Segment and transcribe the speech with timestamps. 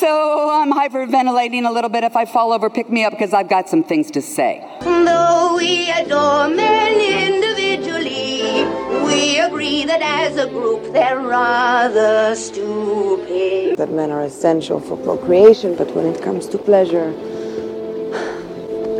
[0.00, 2.04] so I'm hyperventilating a little bit.
[2.04, 4.66] If I fall over, pick me up because I've got some things to say.
[4.80, 6.94] Though we adore men
[7.28, 8.64] individually,
[9.04, 13.76] we agree that as a group they're rather stupid.
[13.76, 17.10] That men are essential for procreation, but when it comes to pleasure,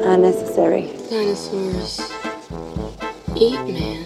[0.04, 0.92] unnecessary.
[1.08, 2.00] Dinosaurs
[3.36, 4.04] eat man.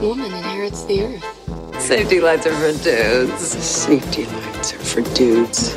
[0.00, 1.80] Woman inherits the earth.
[1.80, 3.40] Safety lights are for dudes.
[3.40, 4.55] Safety lights are
[4.96, 5.76] for dudes.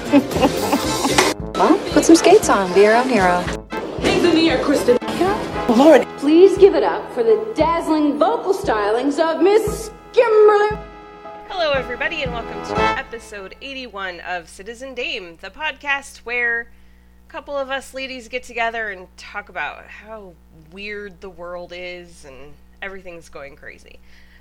[1.56, 2.74] Well, put some skates on.
[2.74, 3.44] Be your own hero.
[5.68, 10.70] Lord, please give it up for the dazzling vocal stylings of Miss Kimberly.
[11.50, 16.72] Hello, everybody, and welcome to episode 81 of Citizen Dame, the podcast where
[17.28, 20.34] a couple of us ladies get together and talk about how
[20.72, 24.00] weird the world is and everything's going crazy.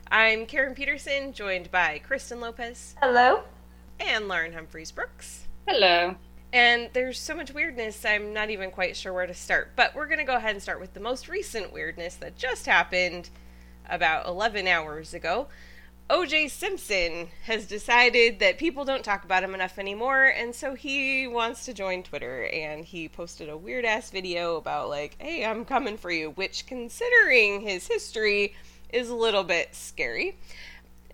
[0.08, 2.94] I'm Karen Peterson, joined by Kristen Lopez.
[3.02, 3.42] Hello.
[4.00, 5.46] And Lauren Humphries Brooks.
[5.66, 6.14] Hello.
[6.52, 9.72] And there's so much weirdness, I'm not even quite sure where to start.
[9.76, 12.66] But we're going to go ahead and start with the most recent weirdness that just
[12.66, 13.28] happened
[13.88, 15.48] about 11 hours ago.
[16.08, 21.26] OJ Simpson has decided that people don't talk about him enough anymore, and so he
[21.26, 22.46] wants to join Twitter.
[22.46, 26.64] And he posted a weird ass video about, like, hey, I'm coming for you, which,
[26.66, 28.54] considering his history,
[28.90, 30.38] is a little bit scary.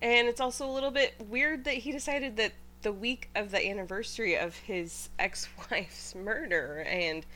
[0.01, 2.53] And it's also a little bit weird that he decided that
[2.85, 7.27] the week of the anniversary of his ex wife's murder and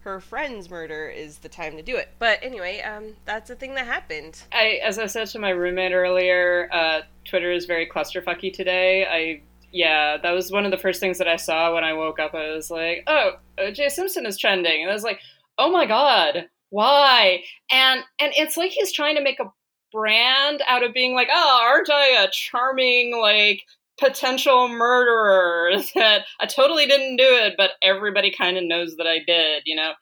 [0.00, 2.10] her friend's murder is the time to do it.
[2.18, 4.42] But anyway, um, that's a thing that happened.
[4.52, 9.06] I, as I said to my roommate earlier, uh, Twitter is very clusterfucky today.
[9.06, 9.40] I,
[9.72, 12.34] yeah, that was one of the first things that I saw when I woke up.
[12.34, 13.88] I was like, oh, O.J.
[13.88, 15.20] Simpson is trending, and I was like,
[15.56, 17.40] oh my god, why?
[17.70, 19.52] And and it's like he's trying to make a
[19.90, 23.62] brand out of being like, oh, aren't I a charming like
[23.98, 29.18] potential murderer that I totally didn't do it, but everybody kind of knows that I
[29.26, 29.92] did, you know.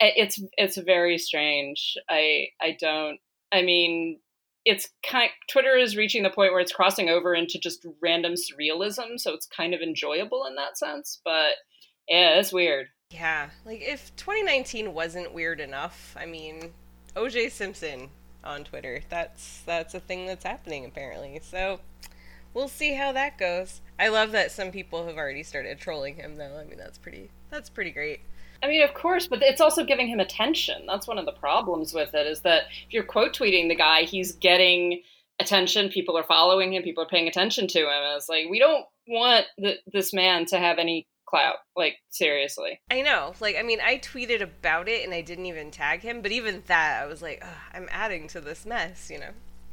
[0.00, 1.94] It's it's very strange.
[2.10, 3.18] I I don't
[3.52, 4.18] I mean
[4.64, 9.18] it's kind Twitter is reaching the point where it's crossing over into just random surrealism,
[9.18, 11.54] so it's kind of enjoyable in that sense, but
[12.08, 12.88] yeah, it's weird.
[13.10, 16.72] Yeah, like if 2019 wasn't weird enough, I mean,
[17.14, 18.08] OJ Simpson
[18.44, 19.02] on Twitter.
[19.08, 21.40] That's that's a thing that's happening apparently.
[21.42, 21.80] So,
[22.54, 23.80] we'll see how that goes.
[23.98, 26.58] I love that some people have already started trolling him though.
[26.58, 28.20] I mean, that's pretty that's pretty great.
[28.62, 30.86] I mean, of course, but it's also giving him attention.
[30.86, 34.02] That's one of the problems with it is that if you're quote tweeting the guy,
[34.02, 35.02] he's getting
[35.40, 35.88] attention.
[35.88, 36.82] People are following him.
[36.82, 37.88] People are paying attention to him.
[37.88, 39.46] And it's like we don't want
[39.92, 41.56] this man to have any clout.
[41.76, 42.80] Like seriously.
[42.90, 43.34] I know.
[43.40, 46.62] Like I mean, I tweeted about it and I didn't even tag him, but even
[46.66, 49.30] that I was like, I'm adding to this mess, you know.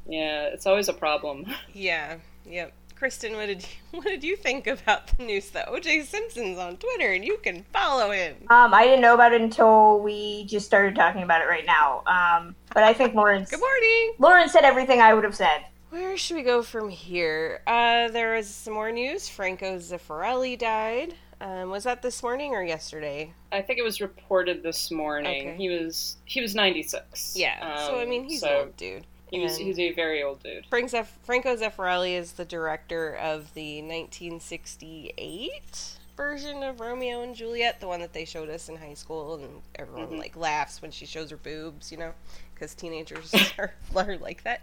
[0.08, 1.46] Yeah, it's always a problem.
[1.74, 2.18] Yeah.
[2.50, 2.74] Yep.
[2.96, 6.76] Kristen, what did you, what did you think about the news that OJ Simpson's on
[6.78, 8.36] Twitter and you can follow him?
[8.50, 12.04] Um, I didn't know about it until we just started talking about it right now.
[12.08, 13.46] Um, but I think Lauren.
[13.50, 14.14] Good morning.
[14.20, 15.66] Lauren said everything I would have said.
[15.92, 17.62] Where should we go from here?
[17.66, 19.28] Uh, there was some more news.
[19.30, 21.16] Franco Zeffirelli died.
[21.42, 23.34] Um, was that this morning or yesterday?
[23.54, 25.48] I think it was reported this morning.
[25.48, 25.56] Okay.
[25.58, 27.34] He was he was 96.
[27.38, 27.88] Yeah.
[27.88, 29.08] so I Um, mean, he's so an old dude.
[29.30, 30.66] He was And he's a very old dude.
[30.70, 30.90] Frank
[31.24, 38.02] Franco Zeffirelli is the director of the 1968 version of Romeo and Juliet, the one
[38.02, 40.20] that they showed us in high school, and everyone Mhm.
[40.20, 42.14] like laughs when she shows her boobs, you know,
[42.54, 44.62] because teenagers are, are like that.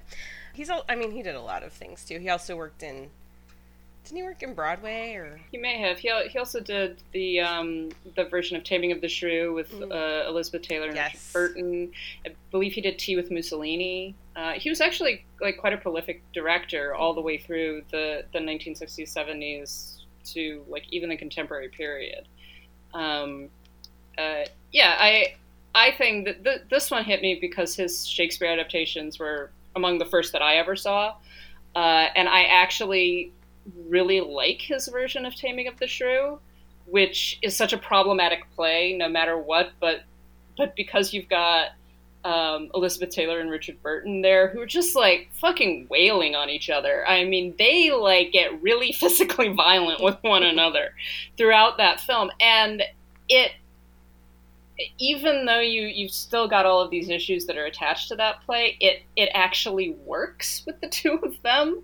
[0.53, 2.19] He's all, I mean, he did a lot of things too.
[2.19, 3.11] He also worked in.
[4.07, 5.41] Didn't he work in Broadway or?
[5.51, 5.99] He may have.
[5.99, 9.91] He, he also did the um, the version of Taming of the Shrew with Mm.
[9.93, 11.13] uh, Elizabeth Taylor and Yes.
[11.13, 11.93] Richard Burton.
[12.25, 14.15] I believe he did Tea with Mussolini.
[14.37, 18.39] Uh, he was actually like quite a prolific director all the way through the, the
[18.39, 20.03] 1960s, 70s
[20.33, 22.29] to like even the contemporary period.
[22.95, 23.49] Um,
[24.17, 25.35] uh, yeah, I
[25.75, 30.07] I think that th- this one hit me because his Shakespeare adaptations were among the
[30.07, 31.17] first that I ever saw,
[31.75, 31.79] uh,
[32.15, 33.33] and I actually
[33.89, 36.39] really like his version of Taming of the Shrew,
[36.87, 39.73] which is such a problematic play no matter what.
[39.81, 40.03] But
[40.57, 41.71] but because you've got
[42.25, 46.71] um, Elizabeth Taylor and Richard Burton there, who are just like fucking wailing on each
[46.71, 47.07] other.
[47.07, 50.95] I mean, they like get really physically violent with one another
[51.37, 52.83] throughout that film, and
[53.29, 53.53] it
[54.99, 58.43] even though you you've still got all of these issues that are attached to that
[58.45, 61.83] play, it it actually works with the two of them,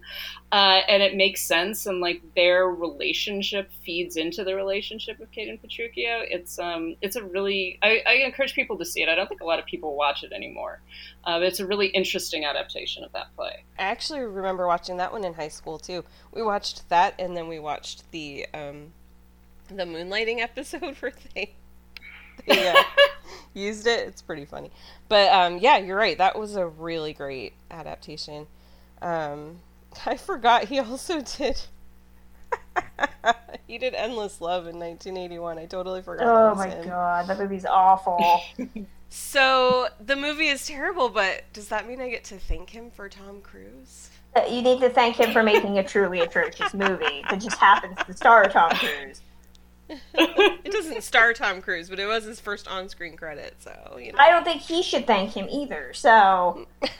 [0.52, 1.86] uh, and it makes sense.
[1.86, 6.24] And like their relationship feeds into the relationship of Kate and Petruchio.
[6.28, 9.08] It's um it's a really I, I encourage people to see it.
[9.08, 10.80] I don't think a lot of people watch it anymore.
[11.24, 13.64] Uh, it's a really interesting adaptation of that play.
[13.78, 16.04] I actually remember watching that one in high school too.
[16.32, 18.92] We watched that, and then we watched the um,
[19.68, 21.54] the moonlighting episode where they,
[22.48, 22.82] uh,
[23.54, 24.06] used it.
[24.08, 24.70] It's pretty funny.
[25.08, 26.16] But um, yeah, you're right.
[26.18, 28.46] That was a really great adaptation.
[29.00, 29.58] Um,
[30.06, 31.60] I forgot he also did.
[33.66, 35.58] he did Endless Love in 1981.
[35.58, 36.26] I totally forgot.
[36.26, 36.88] Oh my him.
[36.88, 38.42] god, that movie's awful.
[39.14, 43.10] So the movie is terrible, but does that mean I get to thank him for
[43.10, 44.08] Tom Cruise?
[44.34, 47.98] Uh, you need to thank him for making a truly atrocious movie that just happens
[48.06, 49.20] to star Tom Cruise.
[50.64, 54.18] It doesn't star Tom Cruise, but it was his first on-screen credit, so you know.
[54.18, 55.92] I don't think he should thank him either.
[55.92, 56.66] So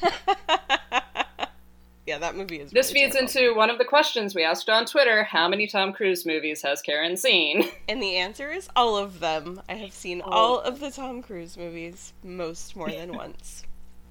[2.07, 2.71] yeah, that movie is.
[2.71, 3.39] This really feeds terrible.
[3.39, 6.83] into one of the questions we asked on Twitter: How many Tom Cruise movies has
[6.83, 7.69] Karen seen?
[7.89, 9.61] And the answer is all of them.
[9.69, 13.65] I have seen all of the Tom Cruise movies, most more than once.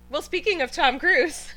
[0.10, 1.48] Well, speaking of Tom Cruise,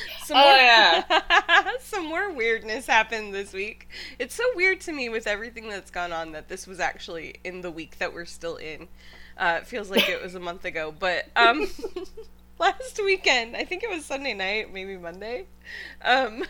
[0.24, 1.70] some Oh, more, yeah.
[1.80, 3.88] some more weirdness happened this week.
[4.18, 7.60] It's so weird to me with everything that's gone on that this was actually in
[7.60, 8.88] the week that we're still in.
[9.36, 11.68] Uh, it feels like it was a month ago, but um,
[12.58, 15.46] last weekend, I think it was Sunday night, maybe Monday.
[16.02, 16.44] Um,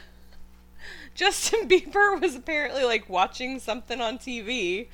[1.15, 4.89] Justin Bieber was apparently like watching something on TV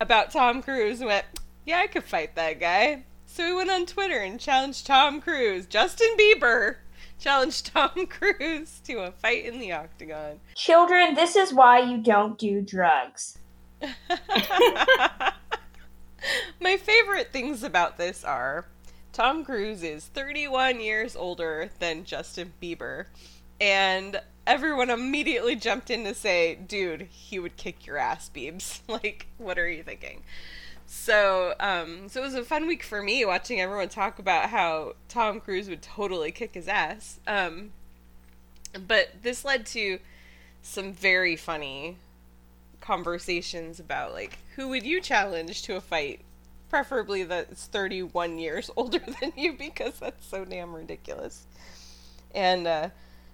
[0.00, 1.26] about Tom Cruise and went,
[1.66, 3.04] Yeah, I could fight that guy.
[3.26, 5.66] So he went on Twitter and challenged Tom Cruise.
[5.66, 6.76] Justin Bieber
[7.20, 10.40] challenged Tom Cruise to a fight in the octagon.
[10.56, 13.38] children, this is why you don't do drugs.
[16.60, 18.66] My favorite things about this are
[19.12, 23.06] Tom Cruise is 31 years older than Justin Bieber,
[23.60, 28.80] and everyone immediately jumped in to say, dude, he would kick your ass, Biebs.
[28.88, 30.22] like, what are you thinking?
[30.92, 34.94] So, um, so it was a fun week for me watching everyone talk about how
[35.08, 37.20] Tom Cruise would totally kick his ass.
[37.28, 37.70] Um,
[38.88, 40.00] but this led to
[40.62, 41.96] some very funny
[42.80, 46.22] conversations about like who would you challenge to a fight
[46.70, 51.46] preferably that's 31 years older than you because that's so damn ridiculous
[52.34, 52.88] and uh,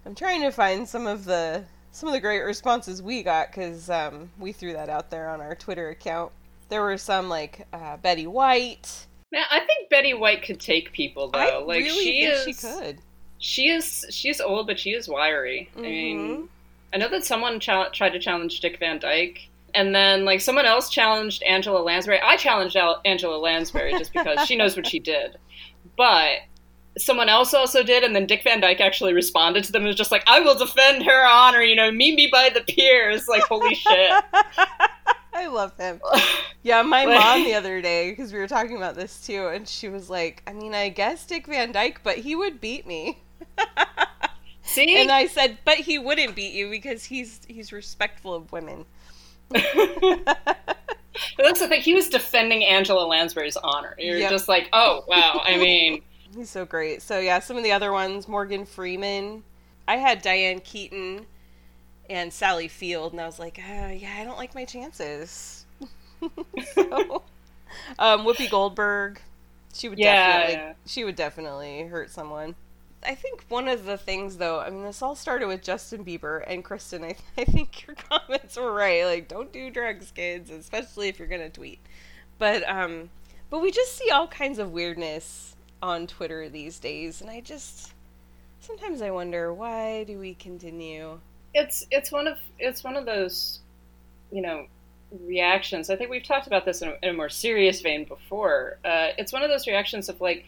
[0.04, 3.88] i'm trying to find some of the some of the great responses we got because
[3.88, 6.32] um, we threw that out there on our twitter account
[6.68, 11.28] there were some like uh, betty white Man, I think Betty White could take people
[11.30, 11.38] though.
[11.40, 12.98] i like really she think is, she could
[13.38, 14.06] She is.
[14.10, 15.68] She's old, but she is wiry.
[15.76, 15.82] I Mhm.
[15.82, 16.48] mean,
[16.94, 20.64] I know that someone chal- tried to challenge Dick Van Dyke, and then like someone
[20.64, 22.20] else challenged Angela Lansbury.
[22.22, 25.36] I challenged Al- Angela Lansbury just because she knows what she did,
[25.96, 26.38] but
[26.96, 29.96] someone else also did, and then Dick Van Dyke actually responded to them and was
[29.96, 31.62] just like, "I will defend her honor.
[31.62, 34.12] You know, meet me by the piers." Like, holy shit.
[35.36, 36.00] I love him.
[36.62, 39.68] Yeah, my Like- mom the other day, because we were talking about this too, and
[39.68, 43.20] she was like, I mean, I guess Dick Van Dyke, but he would beat me.
[44.62, 48.84] See, And I said, but he wouldn't beat you because he's he's respectful of women.
[51.38, 51.80] that's the thing.
[51.82, 53.94] He was defending Angela Lansbury's honor.
[53.98, 54.30] You're Yep.
[54.30, 55.42] just like, oh wow.
[55.44, 56.02] I mean.
[56.34, 57.00] He's so great.
[57.00, 59.44] So yeah, some of the other ones, Morgan Freeman.
[59.86, 61.26] I had Diane Keaton
[62.08, 65.66] and Sally Field, and I was like, uh, yeah, I don't like my chances.
[66.74, 67.22] so,
[67.98, 69.20] um, Whoopi Goldberg,
[69.72, 70.72] she would Yeah, definitely, yeah.
[70.86, 72.54] she would definitely hurt someone.
[73.04, 76.42] I think one of the things, though, I mean, this all started with Justin Bieber
[76.46, 77.04] and Kristen.
[77.04, 79.04] I, I think your comments were right.
[79.04, 81.80] Like, don't do drugs, kids, especially if you're gonna tweet.
[82.38, 83.10] But um,
[83.50, 87.92] but we just see all kinds of weirdness on Twitter these days, and I just
[88.60, 91.20] sometimes I wonder why do we continue?
[91.56, 93.60] It's it's one of it's one of those
[94.30, 94.66] you know
[95.24, 95.88] reactions.
[95.88, 98.78] I think we've talked about this in a, in a more serious vein before.
[98.84, 100.44] Uh, it's one of those reactions of like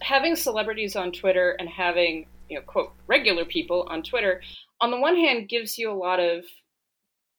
[0.00, 4.40] having celebrities on twitter and having you know quote regular people on twitter
[4.80, 6.46] on the one hand gives you a lot of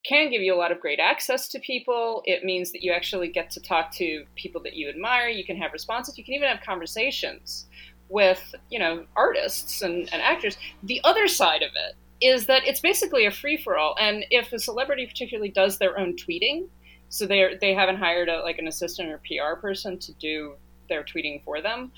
[0.05, 2.21] can give you a lot of great access to people.
[2.25, 5.27] It means that you actually get to talk to people that you admire.
[5.27, 6.17] You can have responses.
[6.17, 7.65] You can even have conversations
[8.07, 10.57] with you know artists and, and actors.
[10.83, 13.95] The other side of it is that it's basically a free for all.
[13.99, 16.67] And if a celebrity particularly does their own tweeting,
[17.09, 20.55] so they they haven't hired a, like an assistant or PR person to do
[20.89, 21.91] their tweeting for them,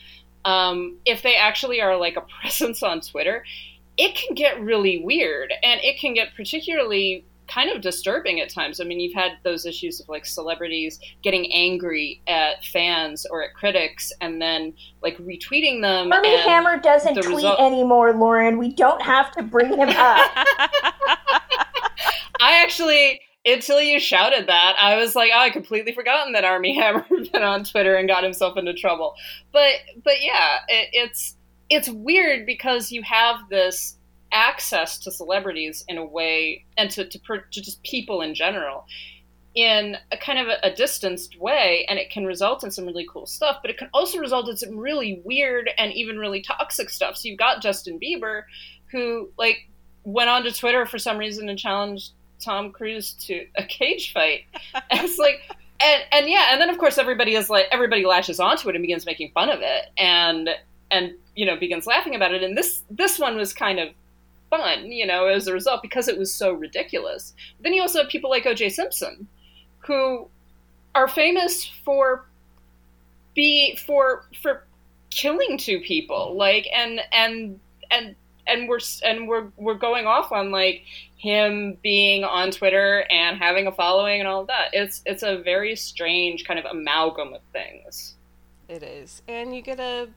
[0.46, 3.44] um, if they actually are like a presence on Twitter,
[3.98, 8.80] it can get really weird, and it can get particularly kind of disturbing at times.
[8.80, 13.54] I mean, you've had those issues of like celebrities getting angry at fans or at
[13.54, 16.12] critics, and then like retweeting them.
[16.12, 18.58] Armie Hammer doesn't the tweet result- anymore, Lauren.
[18.58, 19.96] We don't have to bring him up.
[22.42, 26.76] I actually, until you shouted that, I was like, oh, I completely forgotten that Armie
[26.80, 29.16] Hammer had been on Twitter and got himself into trouble.
[29.52, 31.36] But, but yeah, it, it's
[31.70, 33.99] it's weird because you have this
[34.32, 38.86] access to celebrities in a way and to, to, per, to just people in general
[39.56, 43.08] in a kind of a, a, distanced way and it can result in some really
[43.12, 46.90] cool stuff but it can also result in some really weird and even really toxic
[46.90, 47.18] stuff.
[47.18, 48.44] So you've got justin bieber
[48.92, 49.68] who like
[50.04, 54.42] went on to twitter for some reason and challenged tom cruise to a cage fight.
[54.92, 55.42] And it's like
[55.82, 58.84] and and yeah and then of course everybody is like everybody latches onto it and
[58.84, 60.50] begins making fun of it and
[60.92, 62.44] and you know begins laughing about it.
[62.44, 63.90] And this this one was kind of
[64.50, 68.00] fun you know as a result because it was so ridiculous but then you also
[68.00, 69.28] have people like oj simpson
[69.80, 70.28] who
[70.96, 72.26] are famous for
[73.36, 74.66] be for for
[75.10, 77.60] killing two people like and and
[77.92, 78.16] and
[78.50, 80.84] and we're and we're we're going off on like
[81.18, 84.70] him being on Twitter and having a following and all of that.
[84.74, 88.16] It's it's a very strange kind of amalgam of things.
[88.68, 90.10] It is, and you get a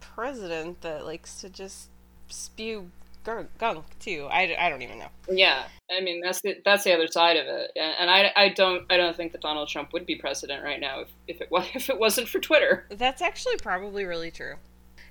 [0.00, 1.88] president that likes to just
[2.28, 2.90] spew
[3.24, 4.28] gunk too.
[4.30, 5.08] I, I don't even know.
[5.30, 8.84] Yeah, I mean that's the that's the other side of it, and I, I don't
[8.90, 11.66] I don't think that Donald Trump would be president right now if, if it was
[11.74, 12.86] if it wasn't for Twitter.
[12.90, 14.54] That's actually probably really true.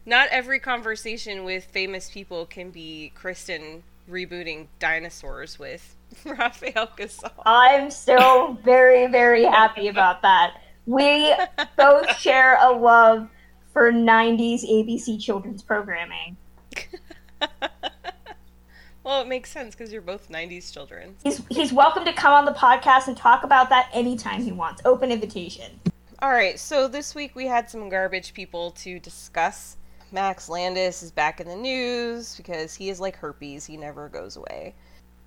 [0.06, 7.32] Not every conversation with famous people can be Kristen rebooting dinosaurs with Rafael Casal.
[7.46, 10.62] I'm still very very happy about that.
[10.86, 11.34] We
[11.78, 13.30] both share a love
[13.72, 16.36] for 90s ABC children's programming.
[19.12, 21.18] Well, it makes sense because you're both 90s children.
[21.22, 24.82] He's, he's welcome to come on the podcast and talk about that anytime he wants.
[24.86, 25.82] Open invitation.
[26.22, 29.76] All right, so this week we had some garbage people to discuss.
[30.14, 34.38] Max Landis is back in the news because he is like herpes, he never goes
[34.38, 34.76] away.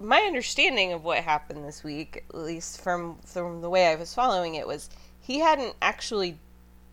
[0.01, 4.15] My understanding of what happened this week, at least from from the way I was
[4.15, 4.89] following it, was
[5.21, 6.39] he hadn't actually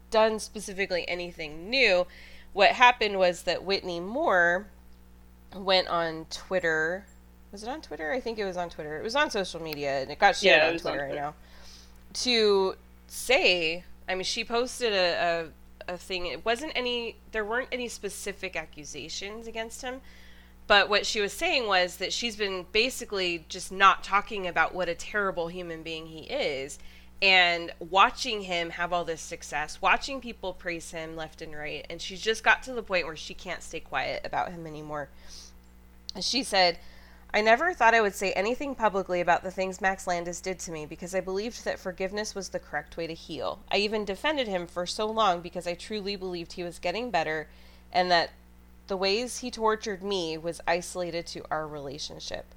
[0.10, 2.06] done specifically anything new.
[2.52, 4.68] What happened was that Whitney Moore
[5.56, 7.06] went on Twitter.
[7.52, 8.12] Was it on Twitter?
[8.12, 8.98] I think it was on Twitter.
[8.98, 11.34] It was on social media, and it got shared yeah, on Twitter on right now.
[12.14, 12.76] To
[13.08, 15.50] say, I mean, she posted a,
[15.88, 16.28] a a thing.
[16.28, 17.18] It wasn't any.
[17.32, 20.02] There weren't any specific accusations against him.
[20.68, 24.88] But what she was saying was that she's been basically just not talking about what
[24.88, 26.80] a terrible human being he is
[27.22, 32.02] and watching him have all this success, watching people praise him left and right, and
[32.02, 35.10] she's just got to the point where she can't stay quiet about him anymore.
[36.20, 36.80] She said,
[37.34, 40.72] I never thought I would say anything publicly about the things Max Landis did to
[40.72, 43.60] me because I believed that forgiveness was the correct way to heal.
[43.72, 47.48] I even defended him for so long because I truly believed he was getting better
[47.94, 48.32] and that
[48.88, 52.54] the ways he tortured me was isolated to our relationship.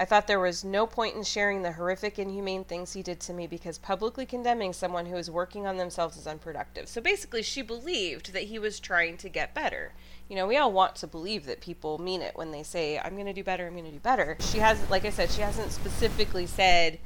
[0.00, 3.34] I thought there was no point in sharing the horrific, inhumane things he did to
[3.34, 6.88] me because publicly condemning someone who is working on themselves is unproductive.
[6.88, 9.92] So basically, she believed that he was trying to get better.
[10.26, 13.12] You know, we all want to believe that people mean it when they say, I'm
[13.12, 14.38] going to do better, I'm going to do better.
[14.40, 16.98] She hasn't, like I said, she hasn't specifically said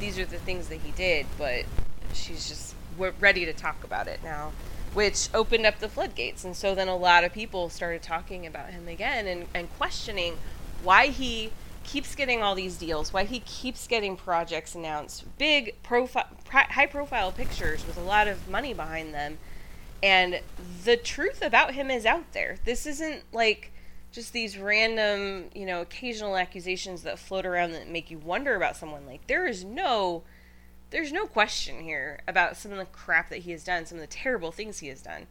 [0.00, 1.66] these are the things that he did, but
[2.14, 2.74] she's just
[3.20, 4.52] ready to talk about it now
[4.94, 6.44] which opened up the floodgates.
[6.44, 10.38] And so then a lot of people started talking about him again and, and questioning
[10.82, 11.52] why he
[11.88, 17.32] keeps getting all these deals, why he keeps getting projects announced, big profile, high profile
[17.32, 19.38] pictures with a lot of money behind them.
[20.02, 20.40] And
[20.84, 22.58] the truth about him is out there.
[22.64, 23.72] This isn't like
[24.12, 28.76] just these random, you know, occasional accusations that float around that make you wonder about
[28.76, 29.06] someone.
[29.06, 30.24] Like there is no
[30.90, 34.02] there's no question here about some of the crap that he has done, some of
[34.02, 35.26] the terrible things he has done.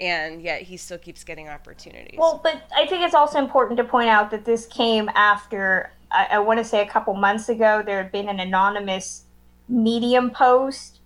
[0.00, 2.18] And yet he still keeps getting opportunities.
[2.18, 6.28] Well, but I think it's also important to point out that this came after I,
[6.32, 9.24] I want to say a couple months ago, there had been an anonymous
[9.68, 11.00] Medium post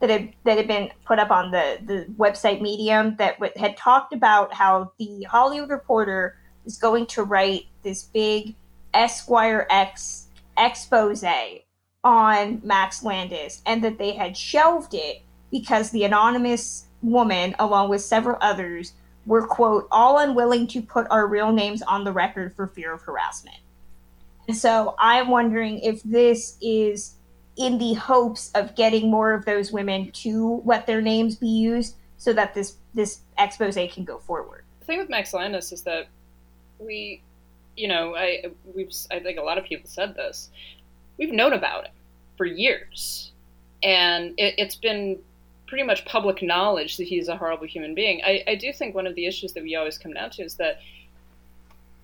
[0.00, 3.76] that had that had been put up on the the website Medium that w- had
[3.76, 8.56] talked about how the Hollywood Reporter is going to write this big
[8.92, 10.26] Esquire X
[10.58, 11.24] expose
[12.02, 18.02] on Max Landis, and that they had shelved it because the anonymous woman, along with
[18.02, 18.92] several others,
[19.26, 23.02] were quote all unwilling to put our real names on the record for fear of
[23.02, 23.58] harassment.
[24.48, 27.14] And so I'm wondering if this is
[27.56, 31.94] in the hopes of getting more of those women to let their names be used
[32.16, 34.64] so that this this expose can go forward.
[34.80, 36.08] The thing with Max Landis is that
[36.78, 37.22] we,
[37.76, 40.50] you know, I we've I think a lot of people said this.
[41.18, 41.92] We've known about it
[42.36, 43.32] for years,
[43.82, 45.18] and it, it's been
[45.70, 48.20] pretty much public knowledge that he's a horrible human being.
[48.24, 50.56] I, I do think one of the issues that we always come down to is
[50.56, 50.80] that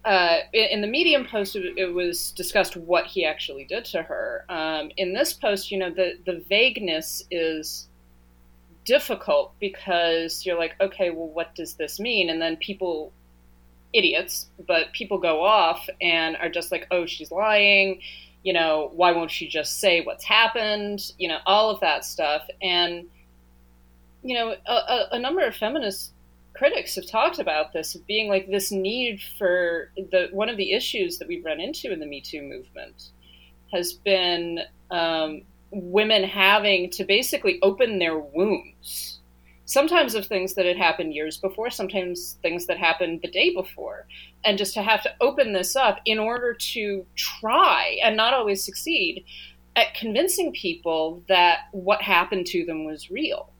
[0.06, 4.88] uh, in the medium post it was discussed what he actually did to her um,
[4.96, 7.88] in this post you know the, the vagueness is
[8.85, 13.12] difficult because you're like okay well what does this mean and then people
[13.96, 18.00] idiots, but people go off and are just like, oh, she's lying.
[18.42, 21.12] You know, why won't she just say what's happened?
[21.18, 22.46] You know, all of that stuff.
[22.62, 23.06] And,
[24.26, 26.12] you know, a, a, a number of feminist
[26.54, 31.18] critics have talked about this being like this need for the one of the issues
[31.18, 33.11] that we've run into in the Me Too movement
[33.73, 39.21] has been um, women having to basically open their wounds
[39.66, 44.06] sometimes of things that had happened years before, sometimes things that happened the day before.
[44.45, 48.64] And just to have to open this up in order to try and not always
[48.64, 49.25] succeed
[49.75, 53.52] at convincing people that what happened to them was real.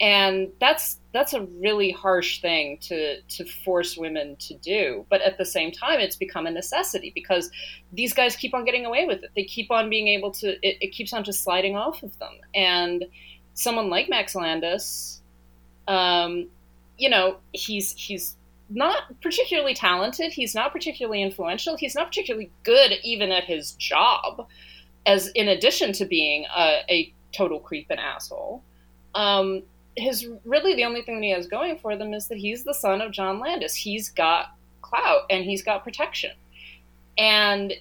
[0.00, 5.04] And that's that's a really harsh thing to to force women to do.
[5.10, 7.50] But at the same time, it's become a necessity because
[7.92, 9.30] these guys keep on getting away with it.
[9.36, 10.52] They keep on being able to.
[10.66, 12.32] It, it keeps on just sliding off of them.
[12.54, 13.04] And
[13.52, 15.20] someone like Max Landis,
[15.86, 16.48] um,
[16.96, 18.36] you know, he's he's
[18.70, 20.32] not particularly talented.
[20.32, 21.76] He's not particularly influential.
[21.76, 24.46] He's not particularly good even at his job.
[25.06, 28.62] As in addition to being a, a total creep and asshole,
[29.14, 29.62] um,
[29.96, 32.74] his really the only thing that he has going for them is that he's the
[32.74, 33.74] son of John Landis.
[33.74, 36.32] He's got clout and he's got protection,
[37.18, 37.72] and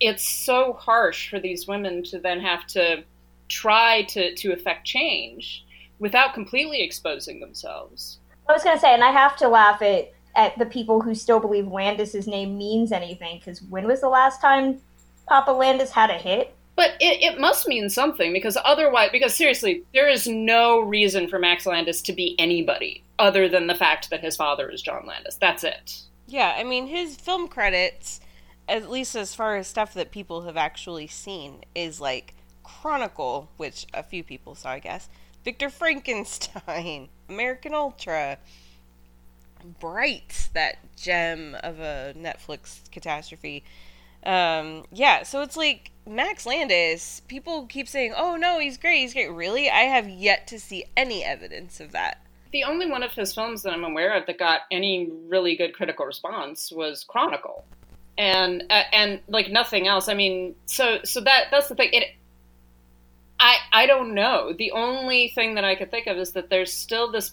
[0.00, 3.04] it's so harsh for these women to then have to
[3.48, 5.64] try to to affect change
[5.98, 8.18] without completely exposing themselves.
[8.48, 11.14] I was going to say, and I have to laugh at at the people who
[11.14, 13.38] still believe Landis's name means anything.
[13.38, 14.80] Because when was the last time
[15.28, 16.54] Papa Landis had a hit?
[16.76, 21.38] But it, it must mean something because otherwise, because seriously, there is no reason for
[21.38, 25.36] Max Landis to be anybody other than the fact that his father is John Landis.
[25.36, 26.02] That's it.
[26.26, 28.20] Yeah, I mean, his film credits,
[28.68, 33.86] at least as far as stuff that people have actually seen, is like Chronicle, which
[33.94, 35.08] a few people saw, I guess,
[35.44, 38.38] Victor Frankenstein, American Ultra,
[39.80, 43.64] Bright, that gem of a Netflix catastrophe.
[44.24, 49.12] Um, yeah, so it's like Max Landis, people keep saying, oh no, he's great, he's
[49.12, 49.30] great.
[49.30, 49.70] Really?
[49.70, 52.20] I have yet to see any evidence of that.
[52.52, 55.74] The only one of his films that I'm aware of that got any really good
[55.74, 57.64] critical response was Chronicle.
[58.16, 60.08] And uh, and like nothing else.
[60.08, 61.90] I mean, so so that that's the thing.
[61.92, 62.14] It
[63.40, 64.52] I I don't know.
[64.56, 67.32] The only thing that I could think of is that there's still this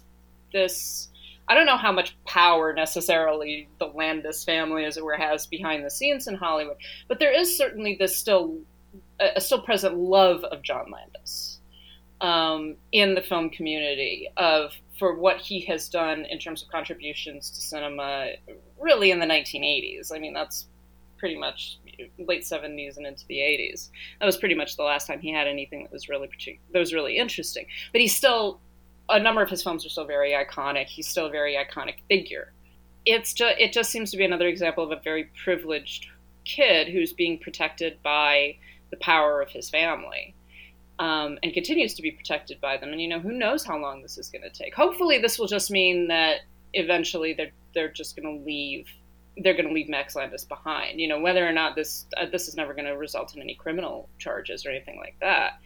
[0.51, 1.09] this
[1.51, 5.83] I don't know how much power necessarily the Landis family, as it were, has behind
[5.83, 6.77] the scenes in Hollywood,
[7.09, 8.57] but there is certainly this still
[9.19, 11.59] a, still present love of John Landis
[12.21, 17.49] um, in the film community of for what he has done in terms of contributions
[17.49, 18.29] to cinema,
[18.79, 20.15] really in the 1980s.
[20.15, 20.67] I mean, that's
[21.17, 21.79] pretty much
[22.17, 23.89] late 70s and into the 80s.
[24.21, 26.29] That was pretty much the last time he had anything that was really
[26.71, 27.65] that was really interesting.
[27.91, 28.61] But he still
[29.11, 30.87] a number of his films are still very iconic.
[30.87, 32.51] He's still a very iconic figure.
[33.05, 36.07] It's just it just seems to be another example of a very privileged
[36.45, 38.57] kid who's being protected by
[38.89, 40.35] the power of his family.
[40.99, 42.91] Um, and continues to be protected by them.
[42.91, 44.75] And you know, who knows how long this is going to take?
[44.75, 46.41] Hopefully, this will just mean that
[46.73, 48.87] eventually they're they're just going to leave
[49.37, 50.99] they're going to leave Max Landis behind.
[50.99, 53.55] You know, whether or not this uh, this is never going to result in any
[53.55, 55.59] criminal charges or anything like that,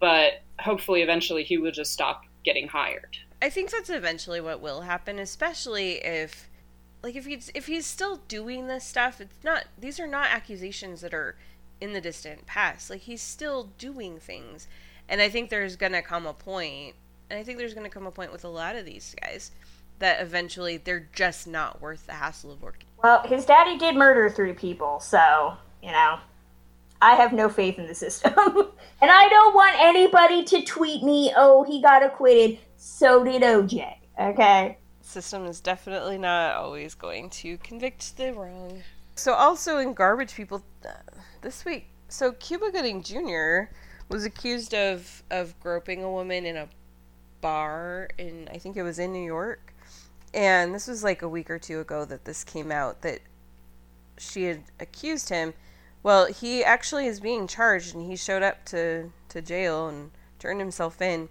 [0.00, 3.18] but hopefully, eventually, he will just stop getting hired.
[3.40, 6.48] I think that's eventually what will happen, especially if,
[7.02, 9.20] like, if he's if he's still doing this stuff.
[9.20, 11.36] It's not; these are not accusations that are
[11.80, 12.90] in the distant past.
[12.90, 14.68] Like, he's still doing things,
[15.08, 16.94] and I think there's going to come a point,
[17.30, 19.50] and I think there's going to come a point with a lot of these guys
[19.98, 22.86] that eventually they're just not worth the hassle of working.
[23.02, 26.18] Well, his daddy did murder three people, so, you know,
[27.02, 28.32] I have no faith in the system.
[28.36, 33.94] and I don't want anybody to tweet me, oh, he got acquitted, so did OJ,
[34.18, 34.78] okay?
[35.02, 38.82] System is definitely not always going to convict the wrong.
[39.16, 40.92] So, also in Garbage People uh,
[41.42, 43.74] this week, so Cuba Gooding Jr.
[44.08, 46.68] was accused of, of groping a woman in a
[47.42, 49.72] bar in, I think it was in New York
[50.34, 53.20] and this was like a week or two ago that this came out that
[54.18, 55.52] she had accused him.
[56.02, 60.60] Well, he actually is being charged, and he showed up to, to jail and turned
[60.60, 61.28] himself in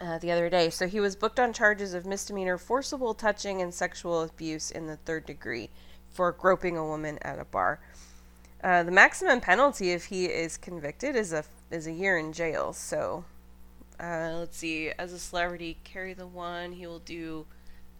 [0.00, 0.70] uh, the other day.
[0.70, 4.96] So he was booked on charges of misdemeanor forcible touching and sexual abuse in the
[4.96, 5.70] third degree
[6.10, 7.80] for groping a woman at a bar.
[8.62, 12.72] Uh, the maximum penalty if he is convicted is a is a year in jail.
[12.72, 13.24] So
[13.98, 14.90] uh, let's see.
[14.98, 16.72] As a celebrity, carry the one.
[16.72, 17.46] He will do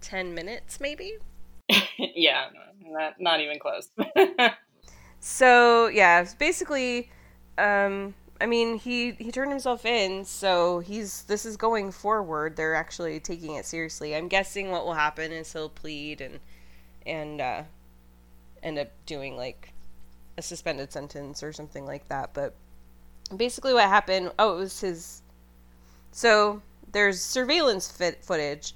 [0.01, 1.14] 10 minutes, maybe?
[1.98, 2.46] yeah,
[2.85, 3.88] not, not even close.
[5.24, 7.08] so, yeah, basically,
[7.56, 12.56] um, I mean, he, he turned himself in, so he's this is going forward.
[12.56, 14.16] They're actually taking it seriously.
[14.16, 16.40] I'm guessing what will happen is he'll plead and
[17.06, 17.62] and uh,
[18.64, 19.72] end up doing like
[20.37, 22.35] a suspended sentence or something like that.
[22.35, 22.56] But
[23.37, 24.32] basically, what happened?
[24.40, 25.22] Oh, it was his.
[26.11, 28.74] So there's surveillance fit footage,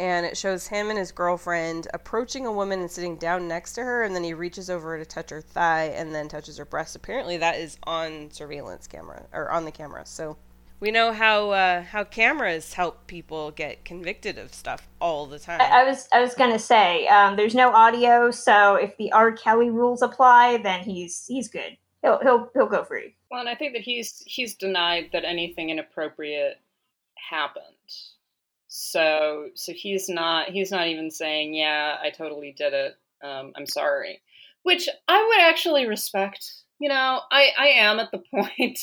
[0.00, 3.82] and it shows him and his girlfriend approaching a woman and sitting down next to
[3.82, 6.96] her, and then he reaches over to touch her thigh and then touches her breast.
[6.96, 10.06] Apparently, that is on surveillance camera or on the camera.
[10.06, 10.38] So
[10.80, 15.60] we know how uh, how cameras help people get convicted of stuff all the time.
[15.60, 19.32] I, I was I was gonna say um, there's no audio, so if the R.
[19.32, 21.76] Kelly rules apply, then he's he's good.
[22.00, 23.16] He'll he'll he'll go free.
[23.30, 26.58] Well, and I think that he's he's denied that anything inappropriate
[27.16, 27.64] happened.
[28.72, 32.96] So so he's not he's not even saying, "Yeah, I totally did it.
[33.20, 34.22] Um, I'm sorry,"
[34.62, 36.48] which I would actually respect.
[36.78, 38.78] You know, I I am at the point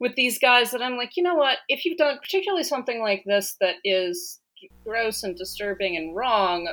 [0.00, 1.58] with these guys that I'm like, you know what?
[1.68, 4.40] If you've done particularly something like this that is
[4.84, 6.68] gross and disturbing and wrong,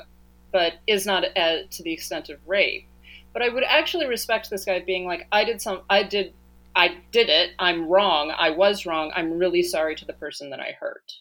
[0.51, 2.87] but is not to the extent of rape.
[3.33, 6.33] But I would actually respect this guy being like, I did some, I did,
[6.75, 7.51] I did it.
[7.59, 8.33] I'm wrong.
[8.35, 9.11] I was wrong.
[9.15, 11.13] I'm really sorry to the person that I hurt.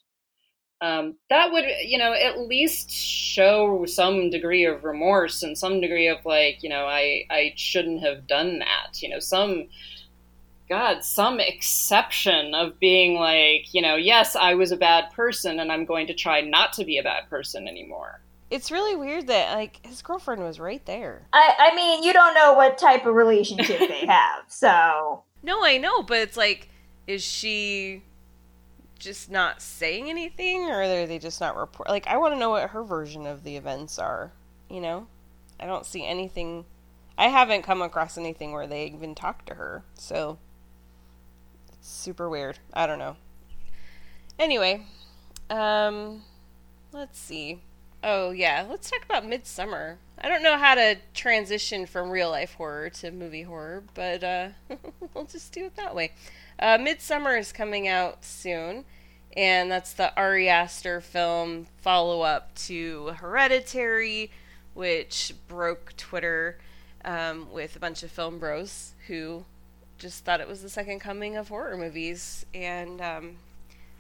[0.81, 6.09] Um, that would, you know, at least show some degree of remorse and some degree
[6.09, 9.03] of like, you know, I, I shouldn't have done that.
[9.03, 9.69] You know, some,
[10.69, 15.73] God, some exception of being like, you know, yes, I was a bad person and
[15.73, 18.21] I'm going to try not to be a bad person anymore.
[18.51, 21.27] It's really weird that like his girlfriend was right there.
[21.33, 25.79] I I mean, you don't know what type of relationship they have, so No, I
[25.79, 26.69] know, but it's like,
[27.09, 28.03] is she
[28.99, 31.89] just not saying anything, or are they just not report?
[31.89, 34.33] Like, I want to know what her version of the events are.
[34.71, 35.07] You know,
[35.61, 36.65] I don't see anything.
[37.19, 40.39] I haven't come across anything where they even talked to her, so
[41.69, 42.59] it's super weird.
[42.73, 43.17] I don't know.
[44.39, 44.85] Anyway,
[45.49, 46.23] um,
[46.93, 47.61] let's see.
[48.03, 49.97] Oh yeah, let's talk about Midsommar.
[50.19, 54.49] I don't know how to transition from real life horror to movie horror, but uh,
[55.15, 56.13] we'll just do it that way.
[56.59, 58.85] Uh, Midsommar is coming out soon,
[59.37, 64.31] and that's the Ari Aster film follow up to Hereditary,
[64.73, 66.59] which broke Twitter
[67.05, 69.45] um, with a bunch of film bros who
[69.99, 73.37] just thought it was the second coming of horror movies, and um,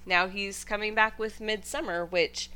[0.06, 2.50] now he's coming back with Midsommar, which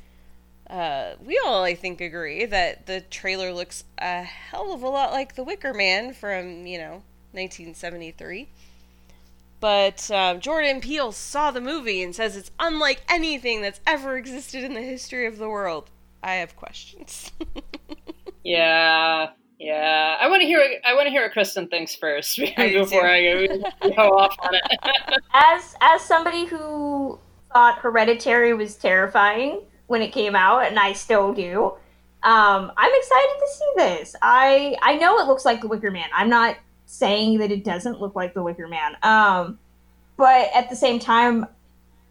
[0.69, 5.13] uh, we all, I think, agree that the trailer looks a hell of a lot
[5.13, 8.49] like The Wicker Man from, you know, 1973.
[9.61, 14.65] But um, Jordan Peele saw the movie and says it's unlike anything that's ever existed
[14.65, 15.91] in the history of the world.
[16.23, 17.31] I have questions.
[18.45, 20.17] yeah, yeah.
[20.19, 20.65] I want to hear.
[20.85, 23.07] I want to hear what Kristen thinks first I before.
[23.07, 23.47] I go,
[23.95, 24.63] go off on it.
[25.35, 27.19] as as somebody who
[27.53, 31.65] thought Hereditary was terrifying when it came out, and I still do,
[32.23, 34.17] um, I'm excited to see this.
[34.23, 36.09] I I know it looks like The Wicker Man.
[36.15, 36.57] I'm not
[36.91, 39.59] saying that it doesn't look like The Wicker Man, um,
[40.17, 41.47] but at the same time,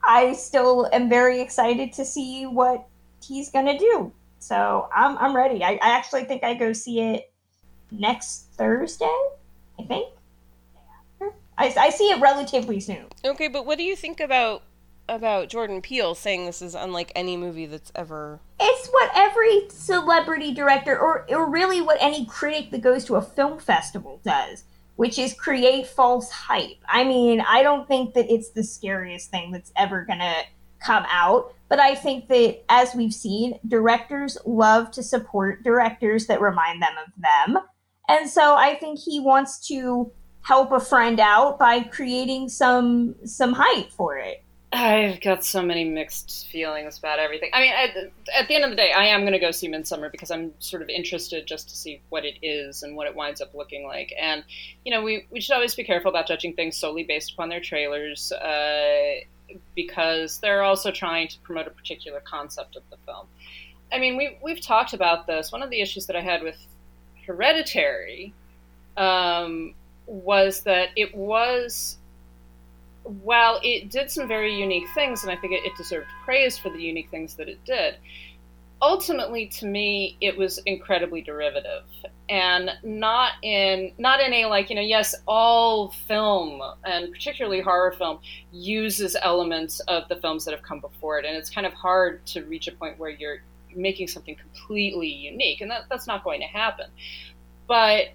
[0.03, 2.87] I still am very excited to see what
[3.21, 4.11] he's gonna do.
[4.39, 5.63] So I'm I'm ready.
[5.63, 7.31] I, I actually think I go see it
[7.91, 9.05] next Thursday.
[9.77, 10.09] I think.
[11.57, 13.07] I, I see it relatively soon.
[13.25, 14.63] okay, but what do you think about
[15.09, 20.53] about Jordan Peele saying this is unlike any movie that's ever It's what every celebrity
[20.53, 24.63] director, or, or really what any critic that goes to a film festival does,
[24.95, 26.77] which is create false hype.
[26.87, 30.43] I mean, I don't think that it's the scariest thing that's ever going to
[30.85, 36.41] come out, but I think that as we've seen, directors love to support directors that
[36.41, 37.63] remind them of them.
[38.07, 43.53] And so I think he wants to help a friend out by creating some some
[43.53, 44.43] hype for it.
[44.71, 47.49] I've got so many mixed feelings about everything.
[47.53, 49.67] I mean, at, at the end of the day, I am going to go see
[49.67, 53.15] Midsommar because I'm sort of interested just to see what it is and what it
[53.15, 54.13] winds up looking like.
[54.19, 54.43] And
[54.85, 57.61] you know, we we should always be careful about judging things solely based upon their
[57.61, 58.31] trailers.
[58.31, 59.21] Uh,
[59.75, 63.25] because they're also trying to promote a particular concept of the film.
[63.91, 65.51] I mean, we we've talked about this.
[65.51, 66.57] One of the issues that I had with
[67.25, 68.33] Hereditary
[68.97, 69.73] um,
[70.05, 71.97] was that it was,
[73.09, 76.69] while it did some very unique things, and I think it, it deserved praise for
[76.69, 77.95] the unique things that it did.
[78.81, 81.83] Ultimately, to me, it was incredibly derivative,
[82.29, 87.91] and not in not in a like you know yes, all film and particularly horror
[87.91, 88.19] film
[88.51, 92.25] uses elements of the films that have come before it, and it's kind of hard
[92.27, 93.41] to reach a point where you're
[93.75, 96.87] making something completely unique, and that, that's not going to happen.
[97.67, 98.09] But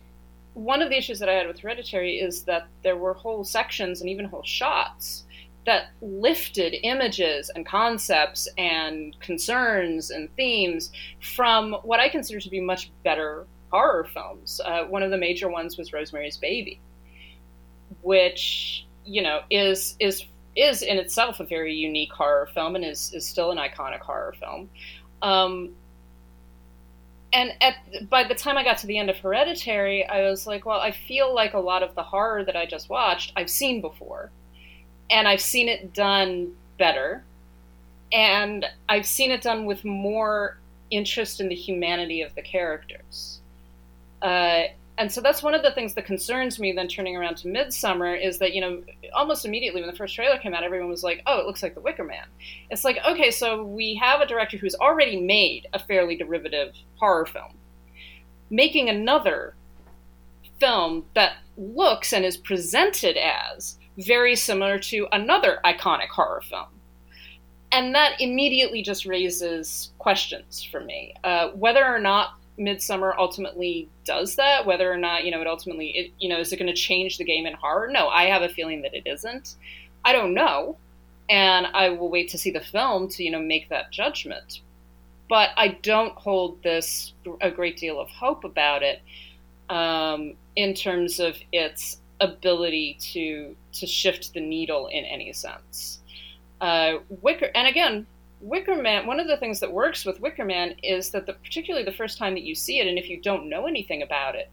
[0.55, 4.01] one of the issues that I had with Hereditary is that there were whole sections
[4.01, 5.25] and even whole shots
[5.67, 12.61] that lifted images and concepts and concerns and themes from what I consider to be
[12.61, 14.61] much better horror films.
[14.65, 16.81] Uh, one of the major ones was Rosemary's Baby,
[18.03, 23.13] which you know is is is in itself a very unique horror film and is
[23.13, 24.69] is still an iconic horror film.
[25.23, 25.75] Um,
[27.35, 30.65] and at by the time I got to the end of Hereditary, I was like,
[30.65, 33.81] well, I feel like a lot of the horror that I just watched I've seen
[33.81, 34.31] before,
[35.11, 37.25] and I've seen it done better,
[38.13, 40.59] and I've seen it done with more
[40.93, 43.41] interest in the humanity of the characters.
[44.23, 44.63] Uh,
[44.97, 48.21] and so that's one of the things that concerns me then turning around to midsommar
[48.21, 51.21] is that, you know, almost immediately when the first trailer came out, everyone was like,
[51.27, 52.27] oh, it looks like The Wicker Man.
[52.71, 57.27] It's like, okay, so we have a director who's already made a fairly derivative horror
[57.27, 57.55] film,
[58.51, 59.57] making another
[60.61, 66.67] film that looks and is presented as very similar to another iconic horror film.
[67.73, 71.15] And that immediately just raises questions for me.
[71.25, 75.89] Uh, whether or not midsommar ultimately does that, whether or not you know it ultimately,
[75.91, 77.89] it, you know, is it going to change the game in horror?
[77.91, 79.57] No, I have a feeling that it isn't.
[80.05, 80.77] I don't know,
[81.29, 84.61] and I will wait to see the film to you know make that judgment.
[85.29, 89.01] But I don't hold this a great deal of hope about it
[89.71, 96.01] um, in terms of its ability to to shift the needle in any sense.
[96.61, 98.07] Uh, Wicker, and again,
[98.45, 101.85] Wicker Man, one of the things that works with Wicker Man is that the, particularly
[101.85, 104.51] the first time that you see it, and if you don't know anything about it,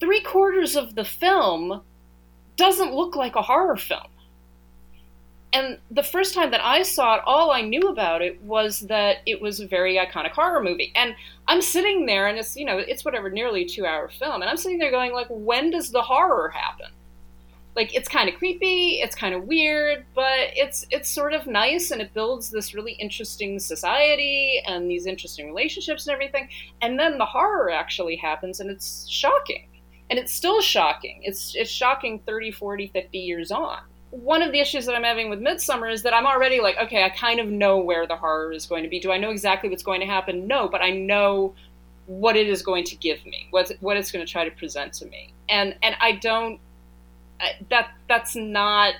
[0.00, 1.82] three quarters of the film
[2.56, 4.06] doesn't look like a horror film.
[5.52, 9.18] And the first time that I saw it, all I knew about it was that
[9.26, 10.90] it was a very iconic horror movie.
[10.94, 11.14] And
[11.46, 14.50] I'm sitting there, and it's you know it's whatever nearly a two hour film, and
[14.50, 16.90] I'm sitting there going like, when does the horror happen?
[17.74, 21.90] Like it's kind of creepy it's kind of weird but it's it's sort of nice
[21.90, 26.48] and it builds this really interesting society and these interesting relationships and everything.
[26.80, 29.68] And then the horror actually happens and it's shocking.
[30.10, 31.20] And it's still shocking.
[31.22, 33.78] It's it's shocking 30 40 50 years on.
[34.10, 37.02] One of the issues that i'm having with midsommar is that i'm already like okay
[37.02, 39.00] i kind of know where the horror is going to be.
[39.00, 40.46] Do i know exactly what's going to happen?
[40.46, 41.54] No but i know
[42.06, 44.92] what it is going to give me what what it's going to try to present
[44.94, 45.32] to me.
[45.48, 46.60] And and i don't
[47.70, 48.94] that that's not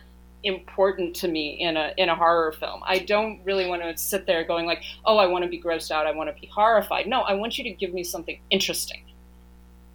[0.44, 2.82] important to me in a in a horror film.
[2.84, 5.90] I don't really want to sit there going like, "Oh, I want to be grossed
[5.90, 6.06] out.
[6.06, 9.04] I want to be horrified." No, I want you to give me something interesting.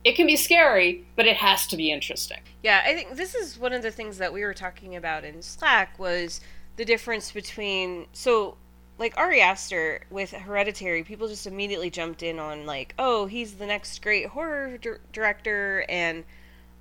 [0.03, 2.39] It can be scary, but it has to be interesting.
[2.63, 5.41] Yeah, I think this is one of the things that we were talking about in
[5.41, 6.39] Slack was
[6.77, 8.57] the difference between so
[8.97, 13.65] like Ari Aster with Hereditary, people just immediately jumped in on like, "Oh, he's the
[13.65, 14.77] next great horror
[15.11, 16.23] director," and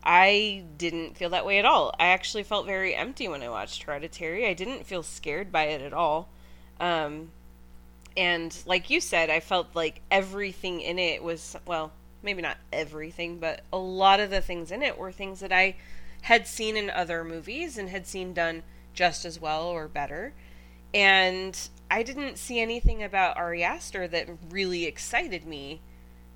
[0.08, 1.92] I didn't feel that way at all.
[1.98, 4.46] I actually felt very empty when I watched Hereditary.
[4.46, 6.28] I didn't feel scared by it at all.
[6.78, 7.32] Um,
[8.16, 11.90] and like you said, I felt like everything in it was, well,
[12.22, 15.74] maybe not everything, but a lot of the things in it were things that I
[16.22, 18.62] had seen in other movies and had seen done
[18.94, 20.34] just as well or better.
[20.94, 21.58] And
[21.90, 25.80] I didn't see anything about Ari Aster that really excited me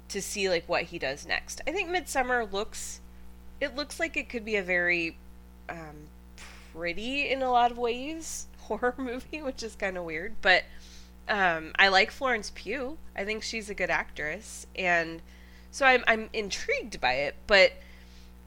[0.09, 1.61] to see like what he does next.
[1.69, 3.01] I think Midsommar looks
[3.61, 5.17] it looks like it could be a very
[5.69, 6.09] um,
[6.73, 10.35] pretty in a lot of ways horror movie, which is kind of weird.
[10.43, 10.65] But
[11.29, 12.99] um, I like Florence Pugh.
[13.17, 15.23] I think she's a good actress, and
[15.71, 17.37] so I'm I'm intrigued by it.
[17.47, 17.73] But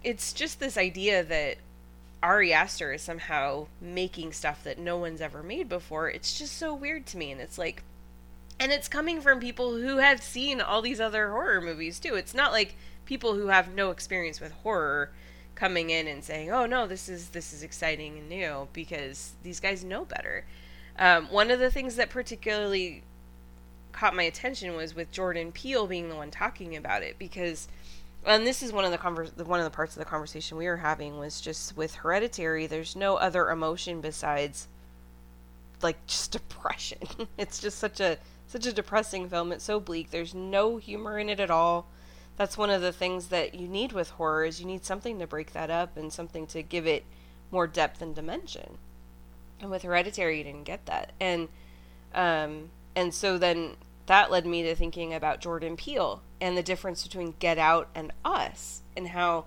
[0.04, 1.58] it's just this idea that
[2.22, 6.10] Ari Aster is somehow making stuff that no one's ever made before.
[6.10, 7.84] It's just so weird to me, and it's like,
[8.60, 12.16] and it's coming from people who have seen all these other horror movies too.
[12.16, 15.12] It's not like people who have no experience with horror
[15.56, 19.60] coming in and saying, "Oh no, this is this is exciting and new," because these
[19.60, 20.46] guys know better.
[20.98, 23.04] Um, one of the things that particularly
[23.92, 27.68] caught my attention was with Jordan Peele being the one talking about it because
[28.26, 30.78] and this is one of the one of the parts of the conversation we were
[30.78, 34.68] having was just with hereditary there's no other emotion besides
[35.84, 37.00] like just depression.
[37.38, 39.52] It's just such a such a depressing film.
[39.52, 40.12] It's so bleak.
[40.12, 41.88] There's no humor in it at all
[42.38, 45.28] that's one of the things that you need with horror is you need something to
[45.28, 47.04] break that up and something to give it
[47.52, 48.78] more depth and dimension.
[49.62, 51.48] And with Hereditary, you didn't get that, and
[52.14, 53.76] um, and so then
[54.08, 58.12] that led me to thinking about Jordan Peele and the difference between Get Out and
[58.26, 59.46] Us, and how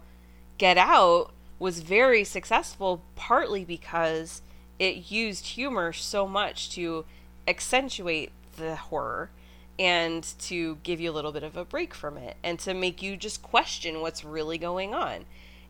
[0.58, 4.42] Get Out was very successful partly because
[4.78, 7.04] it used humor so much to
[7.48, 9.30] accentuate the horror
[9.78, 13.02] and to give you a little bit of a break from it and to make
[13.02, 15.26] you just question what's really going on.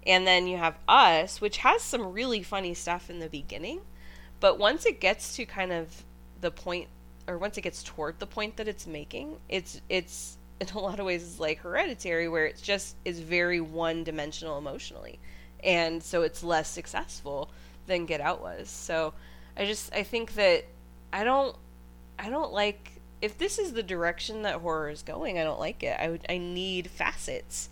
[0.07, 3.81] And then you have Us, which has some really funny stuff in the beginning,
[4.39, 6.05] But once it gets to kind of
[6.41, 6.89] the point
[7.27, 11.01] or once it gets toward the point that it's making, it's it's in a lot
[11.01, 15.19] of ways like hereditary where it's just is very one dimensional emotionally.
[15.65, 17.51] And so it's less successful
[17.87, 18.71] than Get Out was.
[18.71, 19.15] So
[19.57, 20.65] I just I think that
[21.13, 21.57] I don't
[22.19, 22.96] I don't like
[23.27, 25.99] if this is the direction that horror is going, I don't like it.
[26.01, 27.69] I would I need facets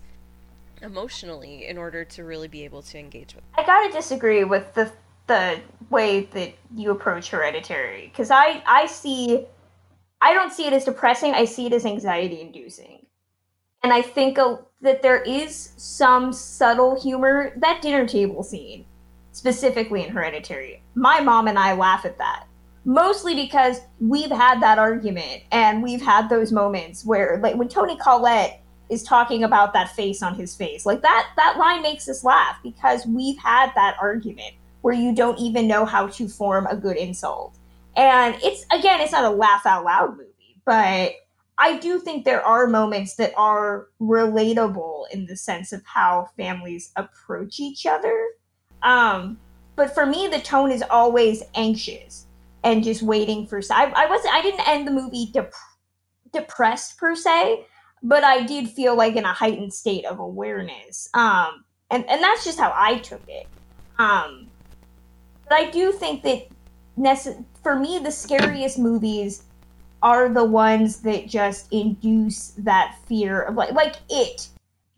[0.81, 3.43] emotionally in order to really be able to engage with.
[3.57, 4.91] I gotta disagree with the
[5.27, 9.45] the way that you approach hereditary because I I see
[10.21, 11.33] I don't see it as depressing.
[11.33, 13.05] I see it as anxiety inducing,
[13.81, 17.53] and I think a, that there is some subtle humor.
[17.55, 18.85] That dinner table scene,
[19.31, 22.45] specifically in Hereditary, my mom and I laugh at that
[22.85, 27.97] mostly because we've had that argument and we've had those moments where like when Toni
[27.97, 32.23] Collette is talking about that face on his face like that that line makes us
[32.23, 36.75] laugh because we've had that argument where you don't even know how to form a
[36.75, 37.57] good insult.
[37.97, 41.13] And it's again it's not a laugh out loud movie but
[41.57, 46.91] i do think there are moments that are relatable in the sense of how families
[46.95, 48.27] approach each other.
[48.83, 49.39] Um
[49.75, 52.27] but for me the tone is always anxious
[52.65, 55.53] and just waiting for I, I was I didn't end the movie dep-
[56.33, 57.65] depressed per se,
[58.03, 61.07] but I did feel like in a heightened state of awareness.
[61.13, 63.47] Um, and and that's just how I took it.
[63.99, 64.47] Um,
[65.47, 66.47] but I do think that
[66.97, 69.43] nece- for me the scariest movies
[70.01, 74.47] are the ones that just induce that fear of like like it.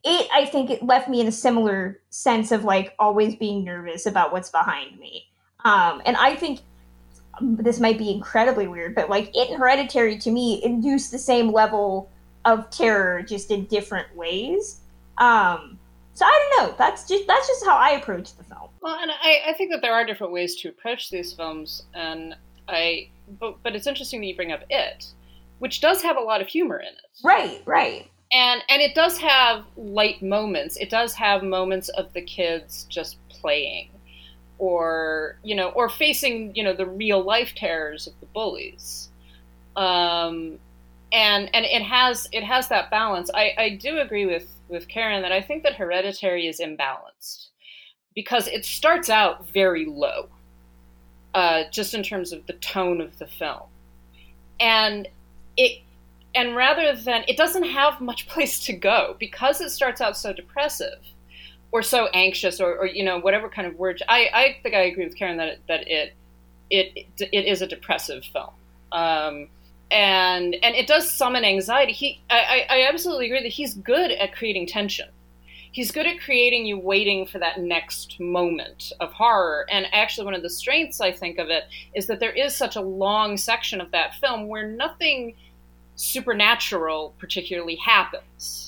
[0.05, 4.05] It I think it left me in a similar sense of like always being nervous
[4.05, 5.25] about what's behind me.
[5.65, 6.61] Um, and I think
[7.41, 11.51] this might be incredibly weird, but like it and Hereditary to me induce the same
[11.51, 12.09] level
[12.45, 14.79] of terror, just in different ways.
[15.17, 15.79] Um,
[16.13, 16.75] so I don't know.
[16.77, 18.69] That's just that's just how I approach the film.
[18.81, 22.35] Well, and I, I think that there are different ways to approach these films, and
[22.67, 25.11] I but but it's interesting that you bring up it,
[25.59, 27.23] which does have a lot of humor in it.
[27.23, 28.09] Right, right.
[28.33, 30.77] And and it does have light moments.
[30.77, 33.89] It does have moments of the kids just playing
[34.59, 39.09] or you know, or facing you know the real life terrors of the bullies.
[39.75, 40.59] Um,
[41.11, 43.29] and and it has it has that balance.
[43.33, 47.47] I, I do agree with with Karen that I think that Hereditary is imbalanced
[48.13, 50.27] because it starts out very low,
[51.33, 53.67] uh, just in terms of the tone of the film,
[54.59, 55.07] and
[55.55, 55.81] it
[56.35, 60.33] and rather than it doesn't have much place to go because it starts out so
[60.33, 60.99] depressive
[61.71, 64.81] or so anxious or, or you know whatever kind of word I, I think I
[64.81, 66.13] agree with Karen that it, that it
[66.69, 68.49] it it is a depressive film.
[68.91, 69.49] Um,
[69.89, 71.93] and and it does summon anxiety.
[71.93, 75.09] He I, I absolutely agree that he's good at creating tension.
[75.71, 79.65] He's good at creating you waiting for that next moment of horror.
[79.69, 82.75] And actually one of the strengths I think of it is that there is such
[82.75, 85.35] a long section of that film where nothing
[85.95, 88.66] supernatural particularly happens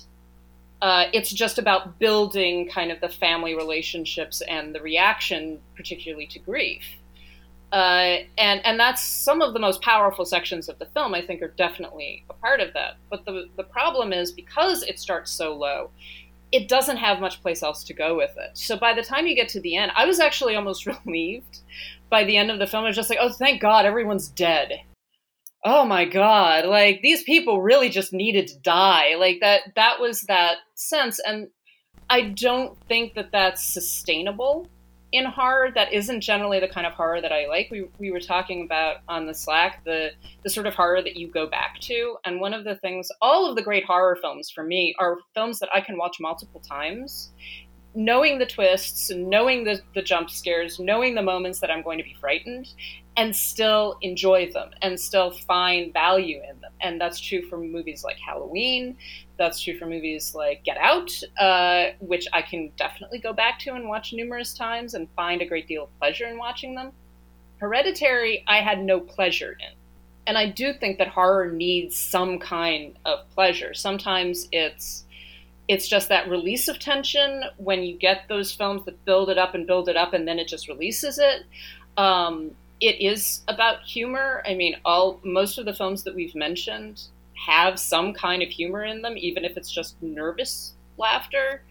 [0.82, 6.40] uh, it's just about building kind of the family relationships and the reaction, particularly to
[6.40, 6.84] grief.
[7.72, 11.14] Uh, and and that's some of the most powerful sections of the film.
[11.14, 12.98] I think are definitely a part of that.
[13.10, 15.92] But the the problem is because it starts so low,
[16.52, 18.58] it doesn't have much place else to go with it.
[18.58, 21.60] So by the time you get to the end, I was actually almost relieved.
[22.10, 24.82] By the end of the film, I was just like, oh, thank God, everyone's dead
[25.64, 30.22] oh my god like these people really just needed to die like that that was
[30.24, 31.48] that sense and
[32.10, 34.70] i don't think that that's sustainable
[35.12, 35.72] in horror.
[35.74, 37.70] That isn't generally the kind of horror that i like.
[37.72, 40.12] We, we were talking about on the slack the
[40.44, 43.50] the sort of horror that you go back to and one of the things all
[43.50, 47.32] of the great horror films for me are films that i can watch multiple times
[48.00, 52.04] knowing the twists, knowing the, the jump scares, knowing the moments that I'm going to
[52.04, 52.74] be frightened,
[53.18, 56.72] and still enjoy them and still find value in them.
[56.80, 58.96] And that's true for movies like Halloween.
[59.38, 63.74] That's true for movies like Get Out, uh, which I can definitely go back to
[63.74, 66.94] and watch numerous times and find a great deal of pleasure in watching them.
[67.58, 69.76] Hereditary, I had no pleasure in.
[70.26, 73.74] And I do think that horror needs some kind of pleasure.
[73.74, 75.04] Sometimes it's
[75.70, 79.54] it's just that release of tension when you get those films that build it up
[79.54, 81.44] and build it up and then it just releases it.
[81.96, 82.52] Um,
[82.82, 84.42] it is about humor.
[84.48, 87.04] I mean, all most of the films that we've mentioned
[87.36, 91.62] have some kind of humor in them, even if it's just nervous laughter.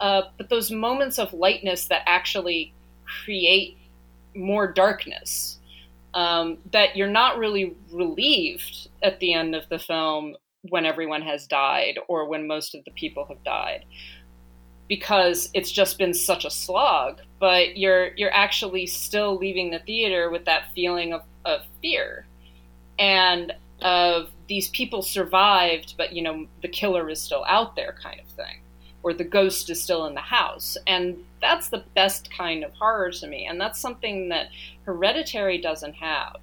[0.00, 2.74] Uh, but those moments of lightness that actually
[3.24, 3.78] create
[4.34, 5.60] more darkness,
[6.14, 10.34] um, that you're not really relieved at the end of the film
[10.70, 13.84] when everyone has died or when most of the people have died.
[14.88, 17.20] because it's just been such a slog.
[17.40, 22.26] But you're you're actually still leaving the theater with that feeling of, of fear
[22.98, 23.52] and
[23.82, 28.26] of these people survived, but you know the killer is still out there, kind of
[28.28, 28.60] thing,
[29.02, 33.10] or the ghost is still in the house, and that's the best kind of horror
[33.12, 34.48] to me, and that's something that
[34.84, 36.36] Hereditary doesn't have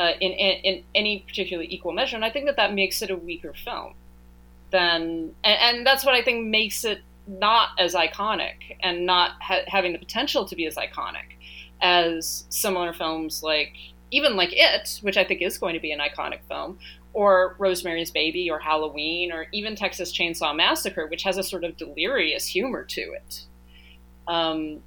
[0.00, 3.10] uh, in, in, in any particularly equal measure, and I think that that makes it
[3.10, 3.92] a weaker film
[4.70, 9.66] than, and, and that's what I think makes it not as iconic and not ha-
[9.66, 11.36] having the potential to be as iconic
[11.82, 13.74] as similar films like
[14.10, 16.78] even like it, which I think is going to be an iconic film,
[17.12, 21.76] or Rosemary's Baby, or Halloween, or even Texas Chainsaw Massacre, which has a sort of
[21.76, 23.44] delirious humor to it,
[24.26, 24.82] um,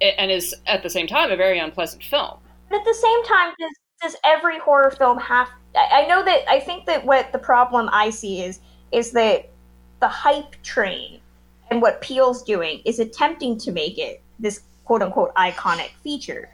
[0.00, 2.38] and is at the same time a very unpleasant film.
[2.70, 3.72] But at the same time, does
[4.04, 5.48] does every horror film have?
[5.74, 8.60] I, know that I think that what the problem I see is
[8.92, 9.50] is that
[10.00, 11.20] the hype train
[11.70, 16.50] and what Peele's doing is attempting to make it this quote unquote iconic feature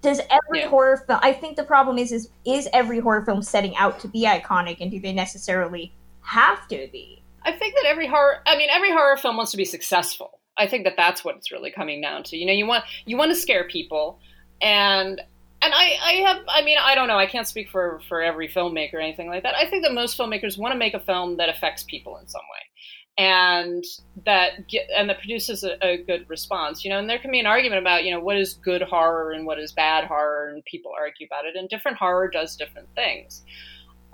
[0.00, 0.68] does every yeah.
[0.68, 4.06] horror film i think the problem is is is every horror film setting out to
[4.06, 8.56] be iconic and do they necessarily have to be i think that every horror i
[8.56, 11.70] mean every horror film wants to be successful i think that that's what it's really
[11.70, 14.20] coming down to you know you want you want to scare people
[14.62, 15.20] and
[15.62, 18.48] and I, I have i mean i don't know i can't speak for for every
[18.48, 19.54] filmmaker or anything like that.
[19.56, 22.42] I think that most filmmakers want to make a film that affects people in some
[22.52, 23.84] way and
[24.24, 27.40] that get, and that produces a, a, good response you know and there can be
[27.40, 30.64] an argument about you know what is good horror and what is bad horror and
[30.64, 33.42] people argue about it and different horror does different things.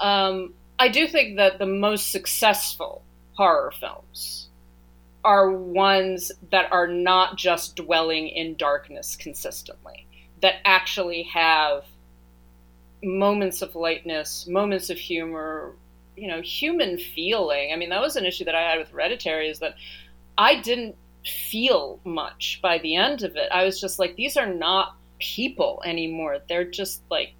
[0.00, 3.02] Um, i do think that the most successful
[3.34, 4.48] horror films
[5.24, 10.06] are ones that are not just dwelling in darkness consistently
[10.44, 11.86] that actually have
[13.02, 15.72] moments of lightness moments of humor
[16.18, 17.72] you know human feeling.
[17.72, 19.74] I mean that was an issue that i had with hereditary is that
[20.36, 23.48] i didn't feel much by the end of it.
[23.50, 26.40] I was just like these are not people anymore.
[26.46, 27.32] They're just like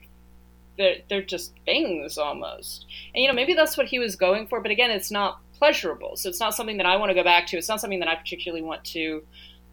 [0.78, 2.86] they're, they're just things almost.
[3.14, 6.16] And you know maybe that's what he was going for but again it's not pleasurable.
[6.16, 7.58] So it's not something that i want to go back to.
[7.58, 9.22] It's not something that i particularly want to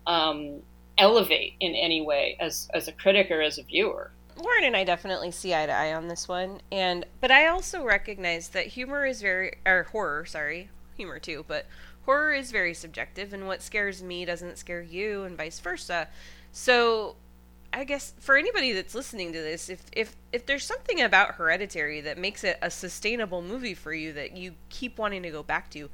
[0.06, 0.62] um,
[1.02, 4.84] elevate in any way as as a critic or as a viewer Lauren and I
[4.84, 9.06] definitely see eye to eye on this one, and but I also recognize that humor
[9.06, 11.66] is very or horror, sorry, humor too, but
[12.06, 16.08] horror is very subjective, and what scares me doesn't scare you, and vice versa.
[16.52, 17.16] So,
[17.74, 22.02] I guess for anybody that's listening to this, if if if there's something about Hereditary
[22.02, 25.70] that makes it a sustainable movie for you that you keep wanting to go back
[25.72, 25.89] to,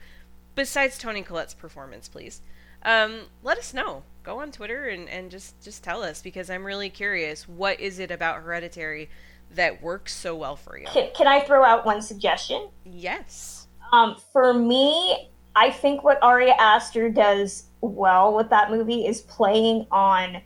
[0.56, 2.42] besides Toni Collette's performance, please
[2.84, 4.04] um, let us know.
[4.24, 7.48] Go on Twitter and, and just, just tell us because I'm really curious.
[7.48, 9.10] What is it about Hereditary
[9.56, 10.86] that works so well for you?
[10.88, 12.68] Can, can I throw out one suggestion?
[12.86, 13.68] Yes.
[13.94, 19.88] Um, for me, I think what Ari Aster does well with that movie is playing
[19.92, 20.42] on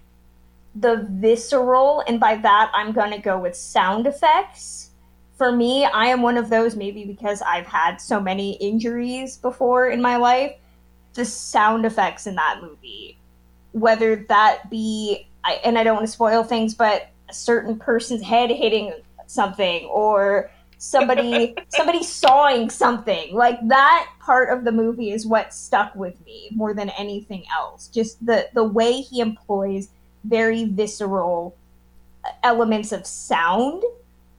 [0.75, 4.91] the visceral, and by that I'm going to go with sound effects.
[5.37, 9.87] For me, I am one of those, maybe because I've had so many injuries before
[9.87, 10.55] in my life,
[11.13, 13.17] the sound effects in that movie,
[13.71, 18.21] whether that be, I, and I don't want to spoil things, but a certain person's
[18.21, 18.93] head hitting
[19.27, 23.33] something or somebody somebody sawing something.
[23.33, 27.87] Like that part of the movie is what stuck with me more than anything else.
[27.87, 29.89] Just the the way he employs
[30.23, 31.55] very visceral
[32.43, 33.83] elements of sound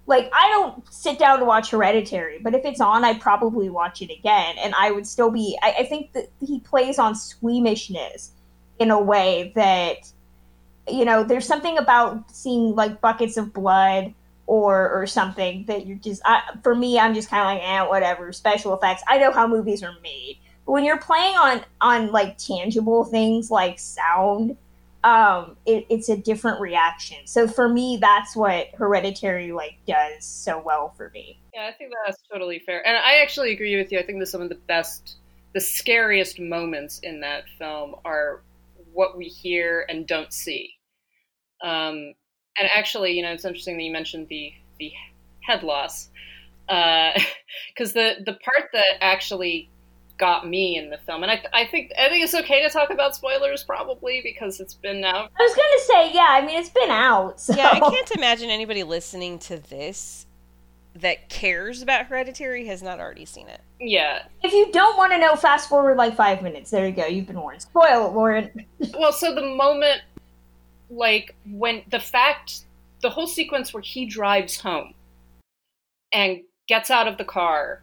[0.07, 4.03] like I don't sit down to watch Hereditary, but if it's on, I'd probably watch
[4.03, 5.57] it again, and I would still be.
[5.63, 8.33] I, I think that he plays on squeamishness
[8.79, 10.11] in a way that,
[10.89, 14.13] you know, there's something about seeing like buckets of blood
[14.47, 16.21] or or something that you're just.
[16.25, 18.33] I, for me, I'm just kind of like, eh, whatever.
[18.33, 19.03] Special effects.
[19.07, 23.53] I know how movies are made, but when you're playing on on like tangible things
[23.53, 24.57] like sound
[25.05, 27.19] um, it, it's a different reaction.
[27.27, 31.41] So for me, that's what Hereditary like does so well for me.
[31.55, 33.99] Yeah, I think that's totally fair, and I actually agree with you.
[33.99, 35.17] I think that some of the best,
[35.55, 38.43] the scariest moments in that film are
[38.93, 40.75] what we hear and don't see.
[41.65, 42.15] Um,
[42.59, 44.93] and actually, you know, it's interesting that you mentioned the the
[45.41, 46.11] head loss,
[46.69, 49.69] because uh, the the part that actually
[50.23, 51.25] got me in the film.
[51.25, 54.73] And I, I think I think it's okay to talk about spoilers probably because it's
[54.73, 55.33] been out.
[55.37, 56.29] I was gonna say, yeah.
[56.31, 57.41] I mean, it's been out.
[57.43, 57.55] So.
[57.57, 60.27] Yeah, I can't imagine anybody listening to this
[60.95, 63.61] that cares about Hereditary has not already seen it.
[63.81, 64.23] Yeah.
[64.45, 66.71] If you don't want to know, fast forward like five minutes.
[66.71, 67.07] There you go.
[67.07, 67.63] You've been warned.
[67.63, 68.67] Spoil it, Lauren.
[68.95, 70.03] well, so the moment,
[70.89, 72.67] like when the fact,
[73.01, 74.95] the whole sequence where he drives home
[76.13, 77.83] and gets out of the car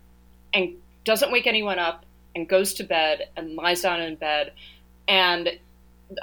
[0.53, 2.05] and doesn't wake anyone up
[2.36, 4.53] and goes to bed and lies down in bed
[5.07, 5.49] and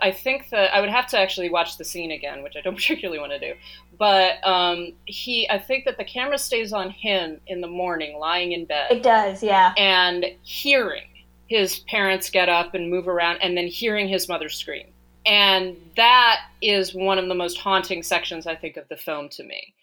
[0.01, 2.75] I think that I would have to actually watch the scene again, which I don't
[2.77, 3.55] particularly want to do.
[3.99, 8.53] But um, he, I think that the camera stays on him in the morning, lying
[8.53, 8.91] in bed.
[8.91, 9.73] It does, yeah.
[9.77, 11.07] And hearing
[11.47, 14.89] his parents get up and move around, and then hearing his mother scream.
[15.25, 19.45] And that is one of the most haunting sections, I think, of the film to
[19.45, 19.75] me.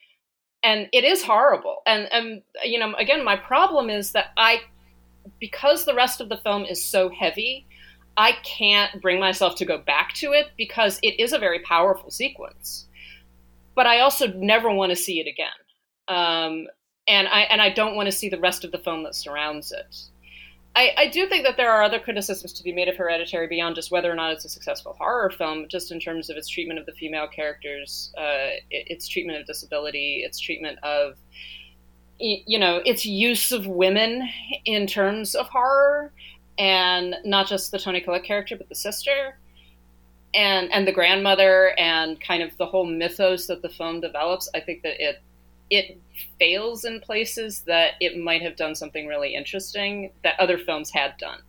[0.62, 1.82] And it is horrible.
[1.86, 4.62] And, and you know, again, my problem is that I,
[5.44, 7.68] because the rest of the film is so heavy,
[8.16, 12.12] I can't bring myself to go back to it because it is a very powerful
[12.12, 12.86] sequence.
[13.76, 15.50] But I also never want to see it again.
[16.08, 16.68] Um,
[17.10, 19.74] and I and I don't want to see the rest of the film that surrounds
[19.74, 19.94] it.
[20.78, 23.76] I, I, do think that there are other criticisms to be made of Hereditary beyond
[23.76, 26.80] just whether or not it's a successful horror film, just in terms of its treatment
[26.80, 31.18] of the female characters, uh, its treatment of disability, its treatment of,
[32.20, 34.30] you know, its use of women
[34.66, 36.12] in terms of horror
[36.58, 39.38] and not just the Toni Collette character, but the sister,
[40.34, 44.50] and and the grandmother, and kind of the whole mythos that the film develops.
[44.54, 45.22] I think that it
[45.70, 46.00] it
[46.38, 51.18] fails in places that it might have done something really interesting that other films had
[51.18, 51.40] done.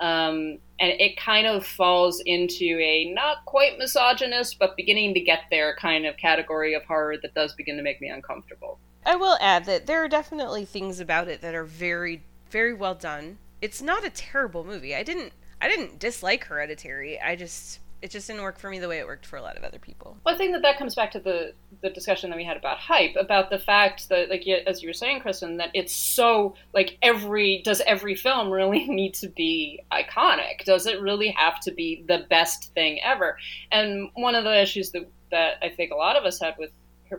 [0.00, 5.40] Um, and it kind of falls into a not quite misogynist, but beginning to get
[5.50, 8.78] there kind of category of horror that does begin to make me uncomfortable.
[9.06, 12.94] I will add that there are definitely things about it that are very, very well
[12.94, 14.94] done it's not a terrible movie.
[14.94, 17.18] I didn't I didn't dislike Hereditary.
[17.18, 19.56] I just it just didn't work for me the way it worked for a lot
[19.56, 20.18] of other people.
[20.22, 22.76] Well, I think that that comes back to the the discussion that we had about
[22.76, 26.98] hype, about the fact that, like as you were saying, Kristen, that it's so like
[27.00, 30.66] every does every film really need to be iconic?
[30.66, 33.38] Does it really have to be the best thing ever?
[33.72, 36.70] And one of the issues that that I think a lot of us had with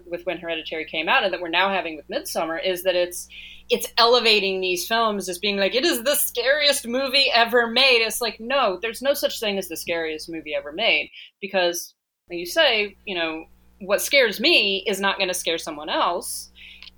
[0.05, 3.27] with when Hereditary came out, and that we're now having with Midsommar is that it's
[3.69, 8.01] it's elevating these films as being like it is the scariest movie ever made.
[8.01, 11.09] It's like no, there's no such thing as the scariest movie ever made
[11.41, 11.93] because,
[12.29, 13.45] you say, you know,
[13.79, 16.51] what scares me is not going to scare someone else,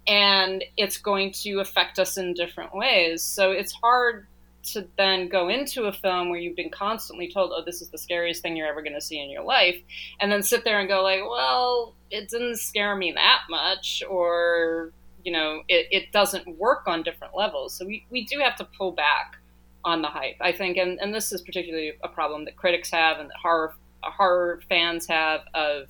[0.07, 3.23] and it's going to affect us in different ways.
[3.23, 4.27] So it's hard
[4.73, 7.97] to then go into a film where you've been constantly told, "Oh, this is the
[7.97, 9.77] scariest thing you're ever going to see in your life,"
[10.19, 14.91] and then sit there and go like, "Well, it didn't scare me that much," or
[15.23, 17.73] you know, it, it doesn't work on different levels.
[17.73, 19.35] So we, we do have to pull back
[19.83, 23.19] on the hype, I think, and, and this is particularly a problem that critics have
[23.19, 25.89] and that horror horror fans have of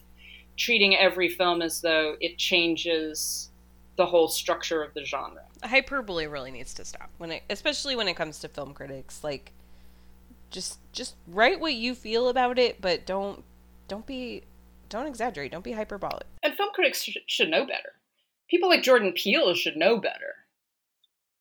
[0.55, 3.51] treating every film as though it changes
[3.95, 5.43] the whole structure of the genre.
[5.63, 9.23] Hyperbole really needs to stop when it, especially when it comes to film critics.
[9.23, 9.51] Like,
[10.51, 13.43] just just write what you feel about it, but don't
[13.87, 14.43] don't be
[14.89, 15.51] don't exaggerate.
[15.51, 16.25] Don't be hyperbolic.
[16.43, 17.93] And film critics sh- should know better.
[18.49, 20.35] People like Jordan Peele should know better.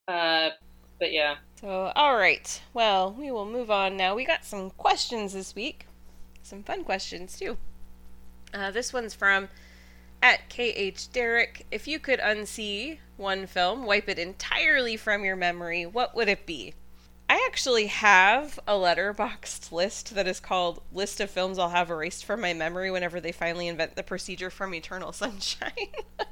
[0.09, 0.51] Uh,
[0.99, 1.37] but yeah.
[1.61, 2.61] So all right.
[2.75, 4.15] Well, we will move on now.
[4.15, 5.87] We got some questions this week.
[6.43, 7.57] Some fun questions too.
[8.55, 9.49] Uh, this one's from
[10.23, 11.67] at KH Derek.
[11.71, 16.47] If you could unsee one film, wipe it entirely from your memory, what would it
[16.47, 16.75] be?
[17.29, 22.25] I actually have a Letterboxd list that is called List of Films I'll Have Erased
[22.25, 25.71] from My Memory whenever they finally invent the procedure from Eternal Sunshine.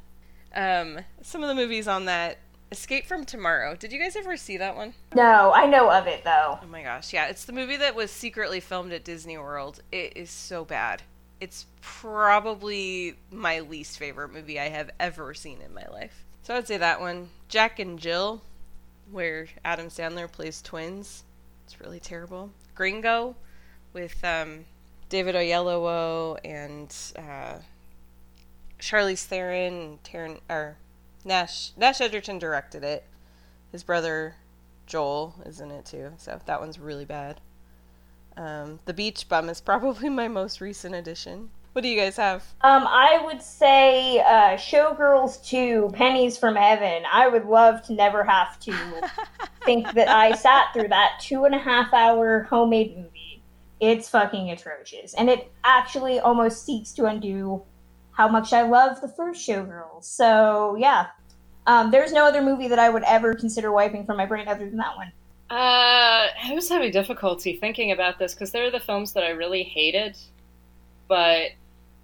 [0.54, 2.38] um, some of the movies on that
[2.70, 3.76] Escape from Tomorrow.
[3.76, 4.94] Did you guys ever see that one?
[5.14, 6.58] No, I know of it though.
[6.62, 7.26] Oh my gosh, yeah.
[7.26, 9.80] It's the movie that was secretly filmed at Disney World.
[9.92, 11.02] It is so bad
[11.40, 16.24] it's probably my least favorite movie I have ever seen in my life.
[16.42, 17.30] So I'd say that one.
[17.48, 18.42] Jack and Jill,
[19.10, 21.24] where Adam Sandler plays twins.
[21.64, 22.50] It's really terrible.
[22.74, 23.36] Gringo,
[23.92, 24.64] with um,
[25.08, 27.58] David Oyelowo and uh,
[28.78, 30.76] Charlize Theron and Taron, or
[31.24, 31.70] Nash.
[31.76, 33.04] Nash Edgerton directed it.
[33.72, 34.36] His brother
[34.86, 37.40] Joel is in it too, so that one's really bad.
[38.36, 41.50] Um, the Beach Bum is probably my most recent addition.
[41.74, 42.44] What do you guys have?
[42.60, 47.02] Um, I would say uh, Showgirls 2, Pennies from Heaven.
[47.12, 48.72] I would love to never have to
[49.64, 53.42] think that I sat through that two and a half hour homemade movie.
[53.80, 55.14] It's fucking atrocious.
[55.14, 57.64] And it actually almost seeks to undo
[58.12, 60.04] how much I love the first Showgirls.
[60.04, 61.08] So, yeah.
[61.66, 64.68] Um, there's no other movie that I would ever consider wiping from my brain other
[64.68, 65.10] than that one.
[65.50, 69.30] Uh, I was having difficulty thinking about this because there are the films that I
[69.30, 70.16] really hated,
[71.08, 71.50] but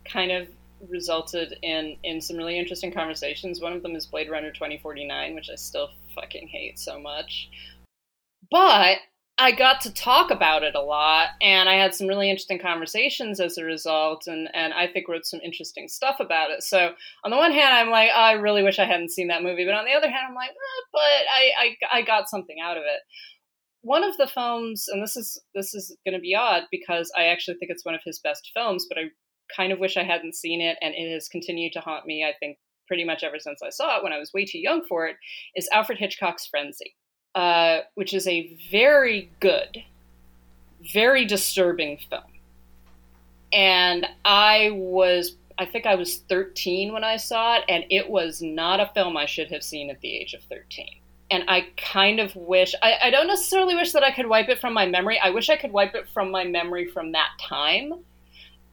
[0.04, 0.48] kind of
[0.88, 3.60] resulted in in some really interesting conversations.
[3.60, 7.48] One of them is Blade Runner 2049, which I still fucking hate so much.
[8.50, 8.98] But
[9.40, 13.40] I got to talk about it a lot, and I had some really interesting conversations
[13.40, 16.62] as a result, and, and I think wrote some interesting stuff about it.
[16.62, 16.92] So
[17.24, 19.64] on the one hand, I'm like, oh, I really wish I hadn't seen that movie,
[19.64, 22.76] but on the other hand, I'm like, eh, but I, I I got something out
[22.76, 23.00] of it.
[23.82, 27.24] one of the films, and this is this is going to be odd because I
[27.26, 29.04] actually think it's one of his best films, but I
[29.56, 32.24] kind of wish I hadn't seen it, and it has continued to haunt me.
[32.24, 34.82] I think pretty much ever since I saw it when I was way too young
[34.88, 35.16] for it.
[35.56, 36.96] Is Alfred Hitchcock's Frenzy,
[37.34, 39.82] uh, which is a very good,
[40.92, 42.22] very disturbing film,
[43.52, 45.36] and I was.
[45.58, 49.18] I think I was 13 when I saw it, and it was not a film
[49.18, 50.86] I should have seen at the age of 13
[51.30, 54.58] and I kind of wish I, I, don't necessarily wish that I could wipe it
[54.58, 55.20] from my memory.
[55.22, 57.92] I wish I could wipe it from my memory from that time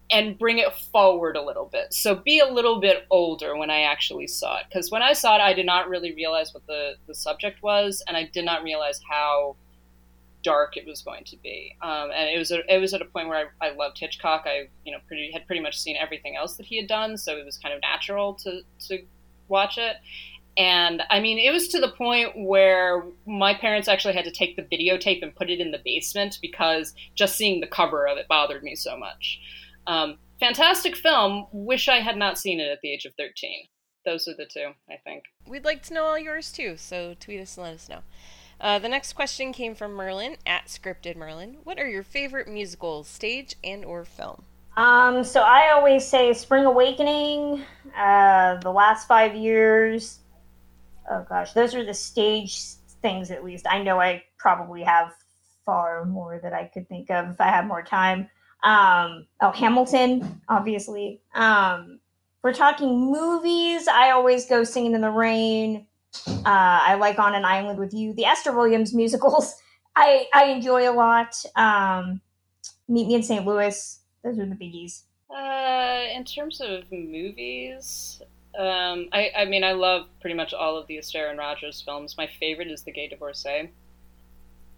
[0.10, 1.94] and bring it forward a little bit.
[1.94, 4.66] So be a little bit older when I actually saw it.
[4.70, 8.04] Because when I saw it, I did not really realize what the, the subject was,
[8.08, 9.58] and I did not realize how
[10.44, 11.76] dark it was going to be.
[11.82, 14.44] Um, and it was a, it was at a point where I, I loved Hitchcock.
[14.46, 17.36] I you know pretty had pretty much seen everything else that he had done, so
[17.36, 19.04] it was kind of natural to to
[19.50, 19.98] watch it.
[20.58, 24.56] And I mean, it was to the point where my parents actually had to take
[24.56, 28.28] the videotape and put it in the basement because just seeing the cover of it
[28.28, 29.40] bothered me so much.
[29.88, 31.48] Um, fantastic film.
[31.52, 33.66] Wish I had not seen it at the age of 13.
[34.06, 35.24] Those are the two, I think.
[35.48, 38.02] We'd like to know all yours too, so tweet us and let us know.
[38.60, 41.58] Uh, the next question came from Merlin at Scripted Merlin.
[41.64, 44.44] What are your favorite musicals, stage and or film?
[44.76, 47.64] Um, so I always say Spring Awakening,
[47.98, 50.20] uh, the last five years,
[51.10, 52.62] oh gosh, those are the stage
[53.02, 53.66] things at least.
[53.70, 55.14] I know I probably have
[55.66, 58.30] far more that I could think of if I had more time.
[58.68, 61.22] Um, oh, Hamilton, obviously.
[61.34, 62.00] Um,
[62.44, 63.88] we're talking movies.
[63.88, 65.88] I always go Singing in the Rain.
[66.28, 68.12] Uh, I like On an Island with You.
[68.14, 69.56] The Esther Williams musicals,
[69.96, 71.34] I I enjoy a lot.
[71.56, 72.20] Um,
[72.90, 73.46] Meet Me in St.
[73.46, 74.00] Louis.
[74.22, 75.04] Those are the biggies.
[75.30, 78.22] Uh, in terms of movies,
[78.60, 82.16] um, I, I mean, I love pretty much all of the Astaire and Rogers films.
[82.18, 83.70] My favorite is The Gay Divorcee,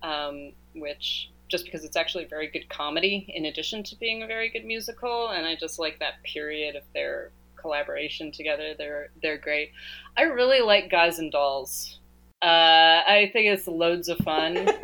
[0.04, 4.28] um, which just because it's actually a very good comedy in addition to being a
[4.28, 8.74] very good musical, and I just like that period of their collaboration together.
[8.78, 9.72] They're they're great.
[10.18, 12.00] I really like Guys and Dolls.
[12.42, 14.70] Uh, I think it's loads of fun.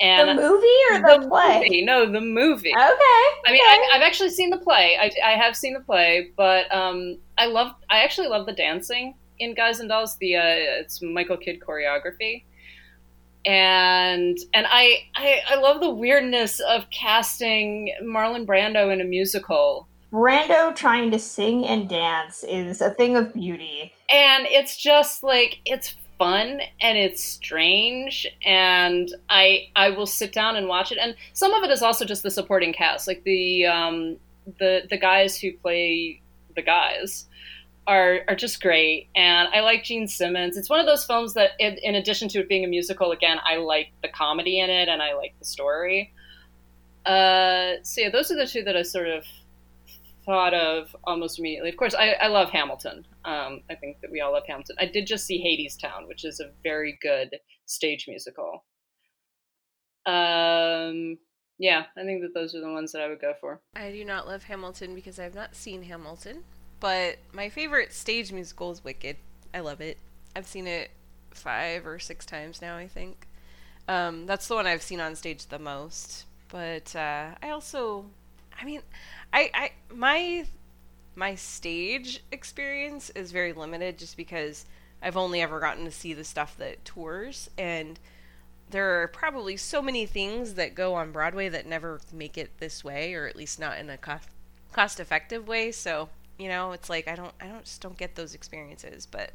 [0.00, 1.60] And the movie or the, the play?
[1.62, 1.84] Movie.
[1.84, 2.68] No, the movie.
[2.68, 2.76] Okay.
[2.78, 4.96] I mean, I, have actually seen the play.
[5.00, 7.72] I, I have seen the play, but um, I love.
[7.88, 10.16] I actually love the dancing in Guys and Dolls.
[10.18, 12.44] The uh, it's Michael Kidd choreography,
[13.46, 19.86] and and I, I I love the weirdness of casting Marlon Brando in a musical.
[20.12, 23.92] Brando trying to sing and dance is a thing of beauty.
[24.10, 30.56] And it's just like it's fun and it's strange and I I will sit down
[30.56, 33.66] and watch it and some of it is also just the supporting cast like the
[33.66, 34.16] um
[34.58, 36.22] the the guys who play
[36.54, 37.26] the guys
[37.86, 41.52] are are just great and I like Jean Simmons it's one of those films that
[41.58, 44.88] in, in addition to it being a musical again I like the comedy in it
[44.88, 46.12] and I like the story
[47.04, 49.24] uh so yeah those are the two that I sort of
[50.26, 51.70] thought of almost immediately.
[51.70, 53.06] Of course, I, I love Hamilton.
[53.24, 54.76] Um, I think that we all love Hamilton.
[54.78, 57.30] I did just see Hadestown, which is a very good
[57.64, 58.64] stage musical.
[60.04, 61.18] Um,
[61.58, 63.60] yeah, I think that those are the ones that I would go for.
[63.74, 66.44] I do not love Hamilton because I've not seen Hamilton,
[66.80, 69.16] but my favorite stage musical is Wicked.
[69.54, 69.98] I love it.
[70.34, 70.90] I've seen it
[71.30, 73.26] five or six times now, I think.
[73.88, 76.24] Um, that's the one I've seen on stage the most.
[76.48, 78.06] But uh, I also,
[78.60, 78.82] I mean,
[79.32, 80.46] I, I my
[81.14, 84.66] my stage experience is very limited just because
[85.02, 87.98] I've only ever gotten to see the stuff that tours and
[88.68, 92.84] there are probably so many things that go on Broadway that never make it this
[92.84, 94.28] way or at least not in a cost
[94.72, 98.14] cost effective way so you know it's like I don't I don't just don't get
[98.14, 99.32] those experiences but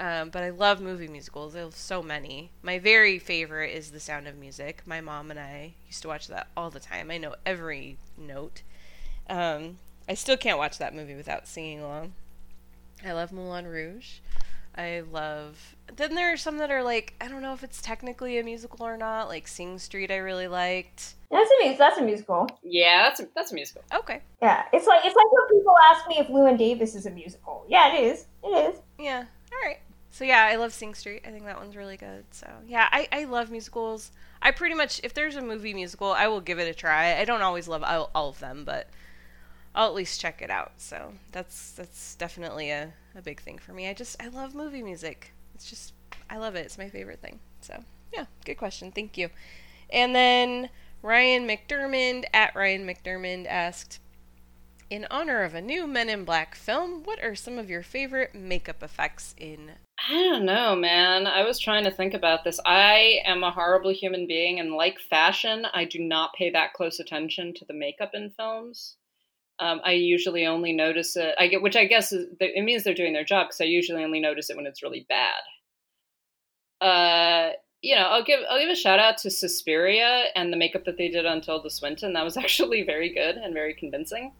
[0.00, 1.52] um, but I love movie musicals.
[1.52, 2.50] There's so many.
[2.62, 4.80] My very favorite is The Sound of Music.
[4.86, 7.10] My mom and I used to watch that all the time.
[7.10, 8.62] I know every note.
[9.28, 9.76] Um,
[10.08, 12.14] I still can't watch that movie without singing along.
[13.04, 14.20] I love Moulin Rouge.
[14.76, 15.76] I love.
[15.96, 18.86] Then there are some that are like I don't know if it's technically a musical
[18.86, 19.28] or not.
[19.28, 21.14] Like Sing Street, I really liked.
[21.30, 22.48] That's a that's a musical.
[22.62, 23.82] Yeah, that's a, that's a musical.
[23.94, 24.20] Okay.
[24.40, 27.64] Yeah, it's like it's like when people ask me if Llewyn Davis is a musical.
[27.68, 28.26] Yeah, it is.
[28.44, 28.80] It is.
[28.98, 29.24] Yeah.
[29.52, 29.78] All right.
[30.10, 31.22] So yeah, I love Sing Street.
[31.26, 32.24] I think that one's really good.
[32.30, 34.12] So yeah, I I love musicals.
[34.42, 37.18] I pretty much if there's a movie musical, I will give it a try.
[37.18, 38.88] I don't always love all, all of them, but
[39.74, 40.72] I'll at least check it out.
[40.76, 43.88] So that's that's definitely a, a big thing for me.
[43.88, 45.32] I just I love movie music.
[45.54, 45.92] It's just
[46.28, 46.66] I love it.
[46.66, 47.40] It's my favorite thing.
[47.60, 48.92] So yeah, good question.
[48.92, 49.30] Thank you.
[49.92, 50.70] And then
[51.02, 54.00] Ryan McDermott at Ryan McDermott asked,
[54.90, 58.34] in honor of a new Men in Black film, what are some of your favorite
[58.34, 59.72] makeup effects in?
[60.08, 61.26] I don't know, man.
[61.26, 62.58] I was trying to think about this.
[62.66, 66.98] I am a horrible human being, and like fashion, I do not pay that close
[66.98, 68.96] attention to the makeup in films.
[69.60, 71.34] Um, I usually only notice it.
[71.38, 74.02] I get, which I guess is, it means they're doing their job because I usually
[74.02, 75.42] only notice it when it's really bad.
[76.80, 77.52] Uh,
[77.82, 80.96] you know, I'll give I'll give a shout out to Suspiria and the makeup that
[80.96, 82.14] they did on Tilda Swinton.
[82.14, 84.32] That was actually very good and very convincing.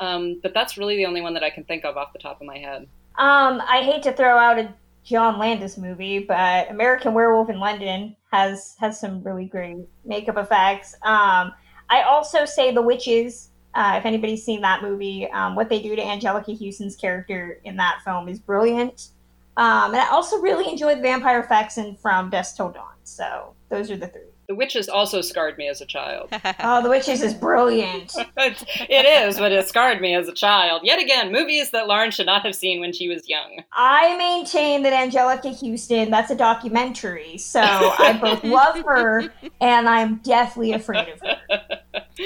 [0.00, 2.40] Um, but that's really the only one that I can think of off the top
[2.40, 2.82] of my head.
[3.16, 4.72] Um, I hate to throw out a
[5.04, 10.94] John Landis movie, but American Werewolf in London has has some really great makeup effects.
[11.02, 11.52] Um,
[11.90, 13.47] I also say The Witches.
[13.74, 17.76] Uh, if anybody's seen that movie, um, what they do to Anjelica Huston's character in
[17.76, 19.08] that film is brilliant.
[19.56, 22.94] Um, and I also really enjoyed the vampire effects in From Dusk Till Dawn.
[23.02, 24.22] So those are the three.
[24.48, 26.30] The Witches also scarred me as a child.
[26.60, 28.14] oh, The Witches is brilliant.
[28.38, 30.82] it is, but it scarred me as a child.
[30.84, 33.62] Yet again, movies that Lauren should not have seen when she was young.
[33.74, 37.36] I maintain that Anjelica Huston, that's a documentary.
[37.36, 39.24] So I both love her
[39.60, 41.58] and I'm deathly afraid of her.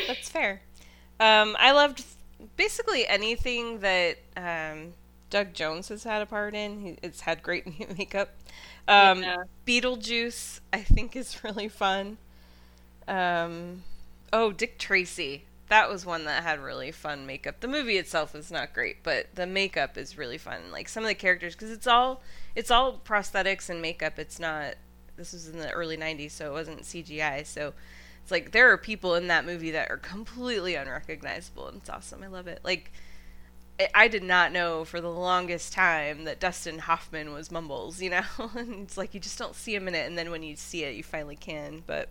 [0.07, 0.63] That's fair.
[1.23, 2.05] Um, I loved
[2.57, 4.95] basically anything that um,
[5.31, 6.99] Doug Jones has had a part in.
[7.01, 7.65] It's had great
[7.97, 8.31] makeup.
[8.89, 9.45] Um, yeah.
[9.67, 12.19] Beetlejuice, I think, is really fun.
[13.07, 13.85] Um,
[14.33, 15.45] oh, Dick Tracy.
[15.69, 17.61] That was one that had really fun makeup.
[17.61, 20.71] The movie itself is not great, but the makeup is really fun.
[20.73, 22.21] Like some of the characters, because it's all
[22.57, 24.19] it's all prosthetics and makeup.
[24.19, 24.75] It's not.
[25.17, 27.47] This was in the early '90s, so it wasn't CGI.
[27.47, 27.73] So
[28.23, 32.23] it's like there are people in that movie that are completely unrecognizable, and it's awesome.
[32.23, 32.61] I love it.
[32.65, 32.93] Like
[33.95, 38.23] I did not know for the longest time that Dustin Hoffman was Mumbles, you know?
[38.57, 40.85] and it's like you just don't see him in it, and then when you see
[40.85, 41.83] it, you finally can.
[41.87, 42.09] But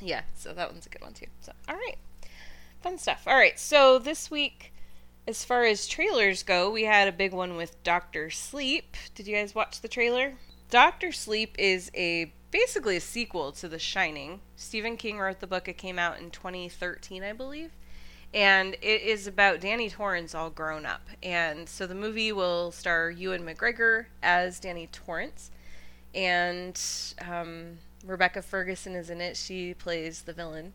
[0.00, 1.26] yeah, so that one's a good one too.
[1.40, 1.98] So, all right.
[2.82, 3.24] Fun stuff.
[3.26, 4.72] All right, so this week,
[5.26, 8.96] as far as trailers go, we had a big one with Doctor Sleep.
[9.14, 10.34] Did you guys watch the trailer?
[10.70, 14.40] Doctor Sleep is a basically a sequel to The Shining.
[14.56, 15.68] Stephen King wrote the book.
[15.68, 17.70] It came out in 2013, I believe
[18.36, 21.08] and it is about Danny Torrance all grown up.
[21.22, 25.50] And so the movie will star Ewan McGregor as Danny Torrance,
[26.14, 26.80] and
[27.26, 29.36] um, Rebecca Ferguson is in it.
[29.36, 30.72] She plays the villain,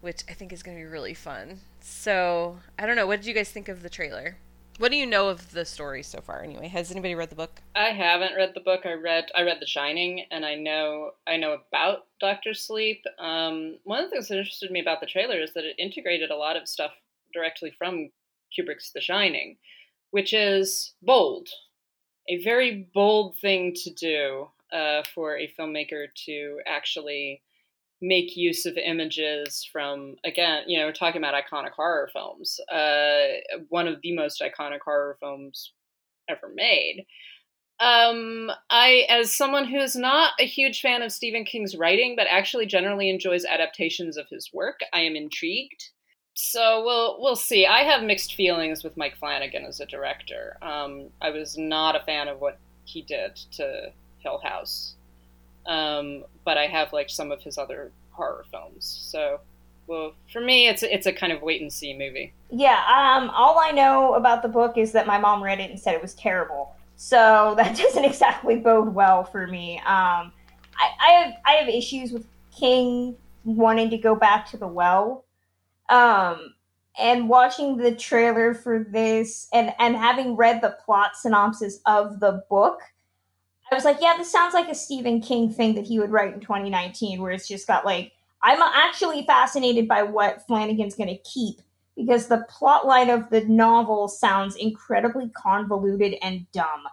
[0.00, 1.60] which I think is going to be really fun.
[1.80, 3.06] So I don't know.
[3.06, 4.36] What did you guys think of the trailer?
[4.80, 6.42] What do you know of the story so far?
[6.42, 7.60] Anyway, has anybody read the book?
[7.76, 8.86] I haven't read the book.
[8.86, 13.04] I read I read The Shining, and I know I know about Doctor Sleep.
[13.18, 16.30] Um, one of the things that interested me about the trailer is that it integrated
[16.30, 16.92] a lot of stuff
[17.34, 18.08] directly from
[18.58, 19.58] Kubrick's The Shining,
[20.12, 21.50] which is bold,
[22.30, 27.42] a very bold thing to do uh, for a filmmaker to actually
[28.00, 33.26] make use of images from again you know we're talking about iconic horror films uh,
[33.68, 35.72] one of the most iconic horror films
[36.28, 37.06] ever made.
[37.78, 42.66] Um, i as someone who's not a huge fan of stephen king's writing but actually
[42.66, 45.90] generally enjoys adaptations of his work i am intrigued.
[46.34, 47.66] So we'll we'll see.
[47.66, 50.56] I have mixed feelings with mike flanagan as a director.
[50.62, 54.96] Um, i was not a fan of what he did to hill house
[55.66, 59.00] um, but I have like some of his other horror films.
[59.02, 59.40] So,
[59.86, 62.32] well, for me, it's it's a kind of wait and see movie.
[62.50, 62.82] Yeah.
[62.86, 63.30] Um.
[63.30, 66.02] All I know about the book is that my mom read it and said it
[66.02, 66.74] was terrible.
[66.96, 69.78] So that doesn't exactly bode well for me.
[69.80, 70.32] Um.
[70.76, 75.24] I, I have I have issues with King wanting to go back to the well.
[75.88, 76.54] Um
[76.98, 82.44] and watching the trailer for this and and having read the plot synopsis of the
[82.50, 82.80] book
[83.70, 86.34] I was like, yeah, this sounds like a Stephen King thing that he would write
[86.34, 88.12] in 2019, where it's just got like,
[88.42, 91.60] I'm actually fascinated by what Flanagan's going to keep
[91.96, 96.84] because the plot line of the novel sounds incredibly convoluted and dumb.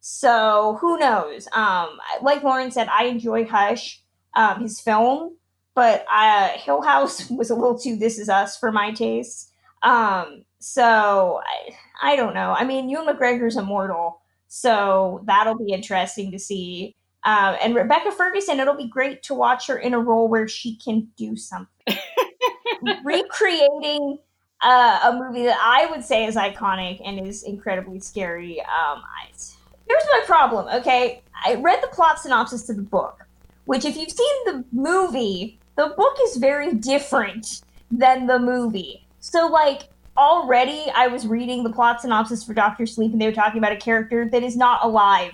[0.00, 1.48] So who knows?
[1.52, 4.02] Um, like Lauren said, I enjoy Hush,
[4.34, 5.36] um, his film,
[5.74, 9.52] but uh, Hill House was a little too This Is Us for my taste.
[9.82, 12.52] Um, so I, I don't know.
[12.52, 14.20] I mean, Ewan McGregor's immortal
[14.56, 16.96] so that'll be interesting to see.
[17.24, 20.76] Uh, and Rebecca Ferguson, it'll be great to watch her in a role where she
[20.76, 21.68] can do something.
[23.04, 24.16] Recreating
[24.62, 28.60] uh, a movie that I would say is iconic and is incredibly scary.
[28.62, 29.28] Um, I,
[29.86, 31.22] here's my problem, okay?
[31.44, 33.26] I read the plot synopsis to the book,
[33.66, 39.06] which, if you've seen the movie, the book is very different than the movie.
[39.20, 43.32] So, like, already I was reading the plot synopsis for Doctor Sleep, and they were
[43.32, 45.32] talking about a character that is not alive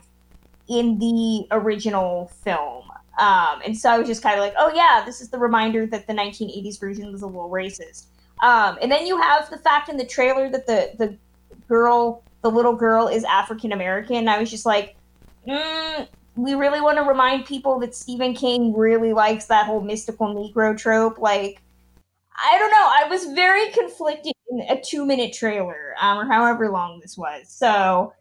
[0.69, 2.85] in the original film.
[3.19, 5.87] Um, and so I was just kind of like, oh yeah, this is the reminder
[5.87, 8.07] that the 1980s version was a little racist.
[8.43, 11.17] Um, and then you have the fact in the trailer that the the
[11.69, 14.29] girl, the little girl, is African American.
[14.29, 14.97] I was just like,
[15.47, 20.35] mm, we really want to remind people that Stephen King really likes that whole mystical
[20.35, 21.19] Negro trope.
[21.19, 21.62] Like,
[22.37, 22.91] I don't know.
[22.95, 27.49] I was very conflicted in a two minute trailer, um, or however long this was.
[27.49, 28.13] So,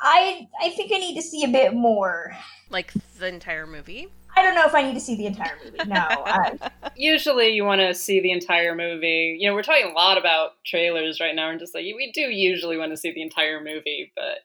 [0.00, 2.36] I I think I need to see a bit more.
[2.70, 4.08] Like the entire movie.
[4.34, 5.78] I don't know if I need to see the entire movie.
[5.86, 6.00] No.
[6.00, 6.56] I,
[6.96, 9.36] Usually, you want to see the entire movie.
[9.38, 12.22] You know, we're talking a lot about trailers right now, and just like we do
[12.22, 14.38] usually want to see the entire movie, but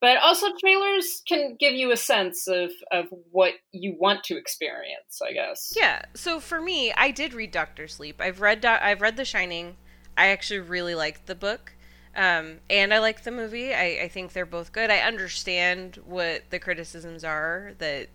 [0.00, 5.20] but also trailers can give you a sense of of what you want to experience.
[5.22, 5.72] I guess.
[5.76, 6.02] Yeah.
[6.14, 8.20] So for me, I did read Doctor Sleep.
[8.20, 9.76] I've read Do- I've read The Shining.
[10.16, 11.72] I actually really liked the book.
[12.16, 13.74] Um, and I like the movie.
[13.74, 14.88] I, I think they're both good.
[14.88, 18.08] I understand what the criticisms are that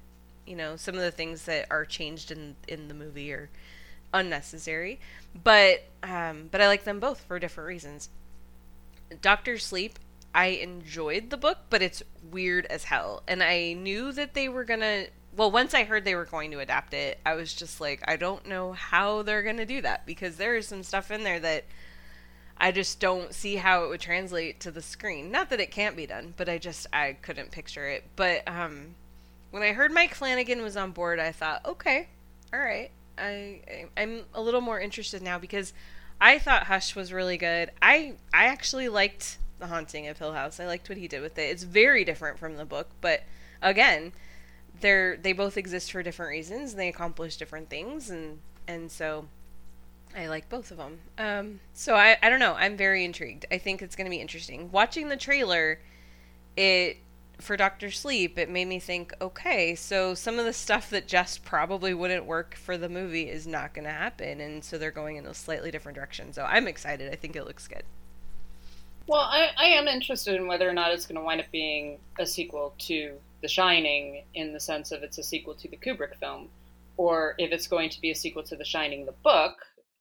[0.49, 3.49] you know some of the things that are changed in in the movie are
[4.13, 4.99] unnecessary
[5.43, 8.09] but um but i like them both for different reasons
[9.21, 9.99] doctor sleep
[10.33, 14.63] i enjoyed the book but it's weird as hell and i knew that they were
[14.63, 15.05] gonna
[15.35, 18.15] well once i heard they were going to adapt it i was just like i
[18.15, 21.65] don't know how they're gonna do that because there is some stuff in there that
[22.61, 25.31] I just don't see how it would translate to the screen.
[25.31, 28.03] Not that it can't be done, but I just I couldn't picture it.
[28.15, 28.95] But um
[29.51, 32.09] when I heard Mike Flanagan was on board, I thought, okay,
[32.53, 32.91] all right.
[33.17, 35.73] I I'm a little more interested now because
[36.21, 37.71] I thought Hush was really good.
[37.81, 40.59] I I actually liked The Haunting of Hill House.
[40.59, 41.49] I liked what he did with it.
[41.49, 43.23] It's very different from the book, but
[43.61, 44.13] again,
[44.81, 49.25] they're they both exist for different reasons and they accomplish different things and and so
[50.15, 50.99] I like both of them.
[51.17, 52.55] Um, so I, I don't know.
[52.55, 53.45] I'm very intrigued.
[53.51, 54.71] I think it's going to be interesting.
[54.71, 55.79] Watching the trailer,
[56.57, 56.97] it
[57.39, 61.45] for Doctor Sleep, it made me think, okay, so some of the stuff that just
[61.45, 65.15] probably wouldn't work for the movie is not going to happen, and so they're going
[65.15, 66.33] in a slightly different direction.
[66.33, 67.11] So I'm excited.
[67.11, 67.83] I think it looks good.
[69.09, 71.97] Well, I, I am interested in whether or not it's going to wind up being
[72.19, 76.15] a sequel to The Shining in the sense of it's a sequel to the Kubrick
[76.19, 76.49] film,
[76.95, 79.55] or if it's going to be a sequel to The Shining, the book,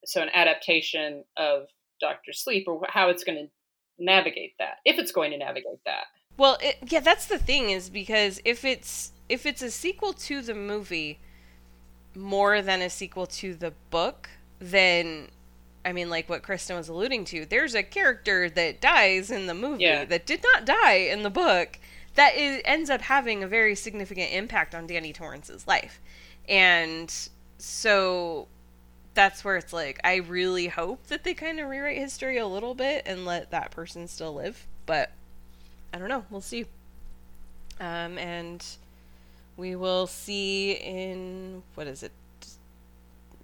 [0.05, 1.69] so an adaptation of
[2.03, 3.51] Doctor Sleep, or how it's going to
[3.99, 6.05] navigate that, if it's going to navigate that.
[6.37, 10.43] Well, it, yeah, that's the thing is because if it's if it's a sequel to
[10.43, 11.19] the movie
[12.15, 14.29] more than a sequel to the book,
[14.59, 15.29] then
[15.89, 19.55] I mean, like what Kristen was alluding to, there's a character that dies in the
[19.55, 20.05] movie Yeah.
[20.05, 21.79] that did not die in the book
[22.15, 25.99] that is, ends up having a very significant impact on Danny Torrance's life.
[26.47, 27.11] And
[27.57, 28.49] so
[29.15, 32.75] that's where it's like, I really hope that they kind of rewrite history a little
[32.75, 34.67] bit and let that person still live.
[34.85, 35.11] But
[35.95, 36.25] I don't know.
[36.29, 36.67] We'll see.
[37.81, 38.63] Um, and
[39.57, 42.13] we will see in, what is it?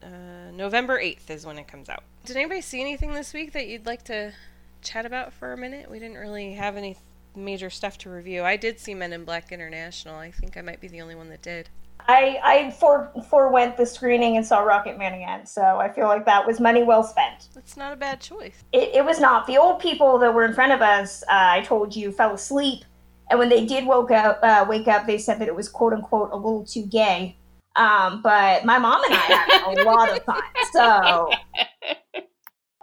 [0.04, 2.02] Uh, November 8th is when it comes out.
[2.26, 4.32] Did anybody see anything this week that you'd like to
[4.82, 5.90] chat about for a minute?
[5.90, 6.96] We didn't really have any
[7.34, 8.42] major stuff to review.
[8.44, 10.16] I did see Men in Black International.
[10.16, 11.70] I think I might be the only one that did.
[12.06, 16.46] I I for forewent the screening and saw Rocketman again, so I feel like that
[16.46, 17.48] was money well spent.
[17.54, 18.62] That's not a bad choice.
[18.72, 19.46] It, it was not.
[19.46, 22.84] The old people that were in front of us, uh, I told you, fell asleep,
[23.30, 25.94] and when they did woke up, uh, wake up, they said that it was quote
[25.94, 27.36] unquote a little too gay.
[27.76, 30.42] Um, but my mom and I had a lot of fun.
[30.72, 31.30] So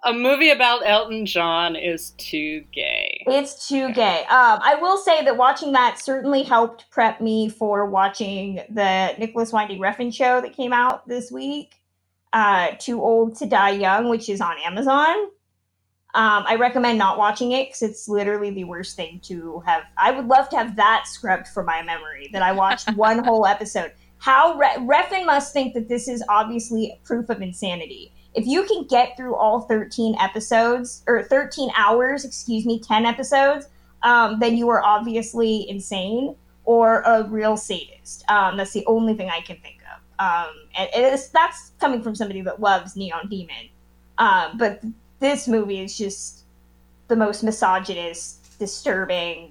[0.03, 3.23] A movie about Elton John is too gay.
[3.27, 4.21] It's too gay.
[4.21, 9.53] Um, I will say that watching that certainly helped prep me for watching the Nicolas
[9.53, 11.75] Winding Refn show that came out this week,
[12.33, 15.15] uh, Too Old to Die Young, which is on Amazon.
[16.13, 19.83] Um, I recommend not watching it because it's literally the worst thing to have.
[19.99, 23.45] I would love to have that scrubbed from my memory that I watched one whole
[23.45, 23.93] episode.
[24.21, 28.13] How Re- Refn must think that this is obviously proof of insanity.
[28.35, 33.67] If you can get through all 13 episodes or 13 hours excuse me 10 episodes
[34.03, 38.23] um, then you are obviously insane or a real sadist.
[38.29, 40.01] Um, that's the only thing i can think of.
[40.19, 43.69] Um, and that's coming from somebody that loves neon demon.
[44.19, 44.81] Um, but
[45.19, 46.43] this movie is just
[47.07, 49.50] the most misogynist disturbing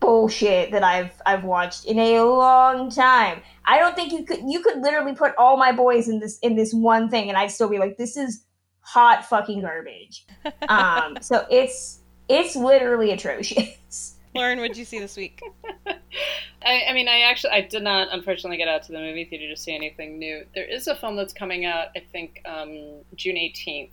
[0.00, 3.42] bullshit that I've I've watched in a long time.
[3.64, 6.56] I don't think you could you could literally put all my boys in this in
[6.56, 8.44] this one thing and I'd still be like this is
[8.80, 10.26] hot fucking garbage.
[10.68, 14.14] Um so it's it's literally atrocious.
[14.34, 15.40] Lauren, what'd you see this week?
[15.86, 19.48] I, I mean, I actually I did not unfortunately get out to the movie theater
[19.48, 20.44] to see anything new.
[20.54, 23.92] There is a film that's coming out, I think, um, June eighteenth,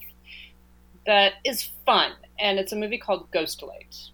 [1.06, 4.10] that is fun, and it's a movie called Ghostlight.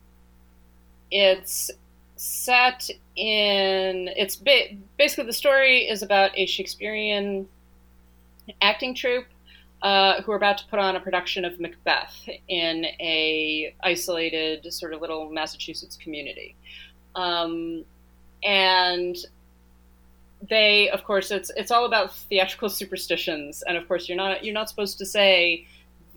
[1.11, 1.71] It's
[2.15, 7.47] set in it's ba- basically the story is about a Shakespearean
[8.61, 9.25] acting troupe
[9.81, 14.93] uh, who are about to put on a production of Macbeth in a isolated sort
[14.93, 16.55] of little Massachusetts community,
[17.15, 17.85] um,
[18.43, 19.17] and
[20.49, 24.53] they, of course, it's it's all about theatrical superstitions, and of course, you're not you're
[24.53, 25.65] not supposed to say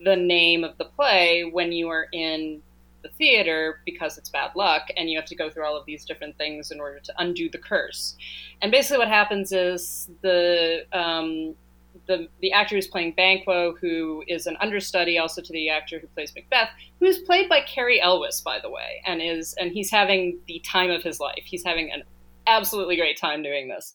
[0.03, 2.61] the name of the play when you are in
[3.03, 6.05] the theater because it's bad luck and you have to go through all of these
[6.05, 8.15] different things in order to undo the curse
[8.61, 11.55] and basically what happens is the um,
[12.07, 16.07] the the actor who's playing Banquo, who is an understudy also to the actor who
[16.07, 19.91] plays Macbeth, who is played by Cary Elwes, by the way, and is and he's
[19.91, 21.43] having the time of his life.
[21.43, 22.03] He's having an
[22.47, 23.93] absolutely great time doing this.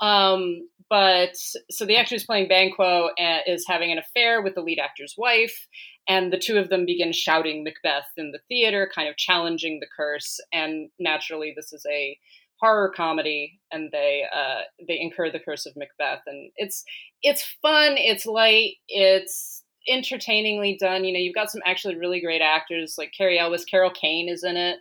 [0.00, 1.36] Um, but
[1.70, 5.14] so the actor who's playing Banquo uh, is having an affair with the lead actor's
[5.18, 5.66] wife,
[6.08, 9.86] and the two of them begin shouting Macbeth in the theater, kind of challenging the
[9.94, 10.40] curse.
[10.52, 12.18] And naturally, this is a
[12.60, 16.82] horror comedy, and they uh, they incur the curse of Macbeth, and it's
[17.22, 21.04] it's fun, it's light, it's entertainingly done.
[21.04, 24.44] You know, you've got some actually really great actors like Cary Elwes, Carol Kane is
[24.44, 24.78] in it.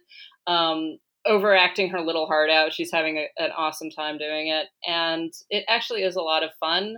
[0.48, 2.72] Um, overacting her little heart out.
[2.72, 6.52] She's having a, an awesome time doing it, and it actually is a lot of
[6.60, 6.96] fun.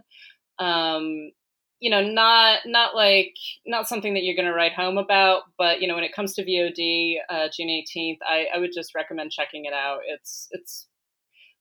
[0.60, 1.32] Um,
[1.80, 5.82] you know, not not like not something that you're going to write home about, but
[5.82, 9.32] you know, when it comes to VOD, uh, June 18th, I, I would just recommend
[9.32, 10.00] checking it out.
[10.08, 10.88] It's it's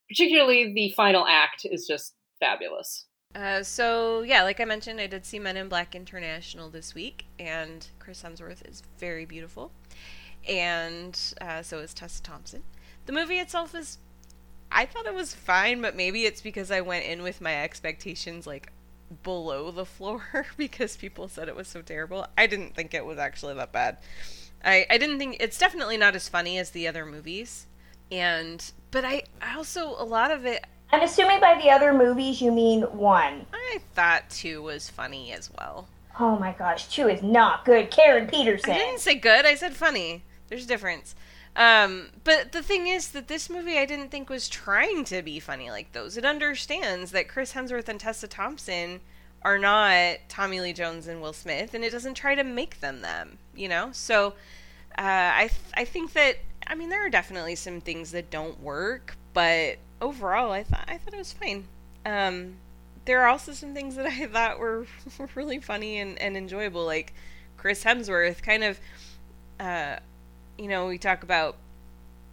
[0.09, 3.07] particularly the final act is just fabulous.
[3.35, 7.27] Uh, so yeah, like I mentioned, I did see Men in Black International this week,
[7.39, 9.71] and Chris Hemsworth is very beautiful,
[10.49, 12.63] and uh, so is Tessa Thompson.
[13.07, 13.99] The movie itself is,
[14.73, 18.47] I thought it was fine, but maybe it's because I went in with my expectations
[18.47, 18.73] like
[19.23, 22.27] below the floor because people said it was so terrible.
[22.37, 23.99] I didn't think it was actually that bad.
[24.65, 27.67] I, I didn't think it's definitely not as funny as the other movies.
[28.11, 32.41] And but I, I also a lot of it I'm assuming by the other movies
[32.41, 33.45] you mean one.
[33.53, 35.89] I thought two was funny as well.
[36.19, 37.91] Oh my gosh, two is not good.
[37.91, 38.71] Karen Peterson.
[38.71, 40.25] I didn't say good, I said funny.
[40.49, 41.15] There's a difference.
[41.59, 45.41] Um, but the thing is that this movie I didn't think was trying to be
[45.41, 46.17] funny like those.
[46.17, 49.01] It understands that Chris Hemsworth and Tessa Thompson
[49.43, 53.03] are not Tommy Lee Jones and Will Smith, and it doesn't try to make them
[53.03, 53.39] them.
[53.57, 54.35] You know, so
[54.97, 56.37] uh, I th- I think that
[56.69, 60.97] I mean there are definitely some things that don't work, but overall I thought I
[60.97, 61.65] thought it was fine.
[62.07, 62.55] Um,
[63.05, 64.87] there are also some things that I thought were,
[65.19, 67.15] were really funny and, and enjoyable, like
[67.57, 68.79] Chris Hemsworth kind of.
[69.59, 69.97] Uh,
[70.59, 71.57] you know, we talk about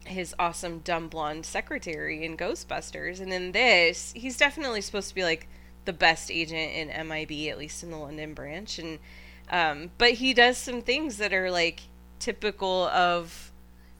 [0.06, 5.24] his awesome dumb blonde secretary in Ghostbusters, and in this, he's definitely supposed to be
[5.24, 5.48] like
[5.86, 9.00] the best agent in MIB, at least in the London branch, and
[9.50, 11.82] um, but he does some things that are like
[12.20, 13.52] typical of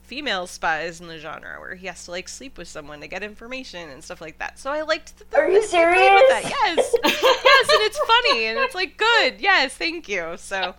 [0.06, 3.24] female spies in the genre, where he has to like sleep with someone to get
[3.24, 4.60] information and stuff like that.
[4.60, 5.30] So I liked.
[5.32, 5.98] The, Are you serious?
[6.00, 6.44] With that.
[6.44, 9.42] Yes, yes, and it's funny, and it's like good.
[9.42, 10.34] Yes, thank you.
[10.38, 10.76] So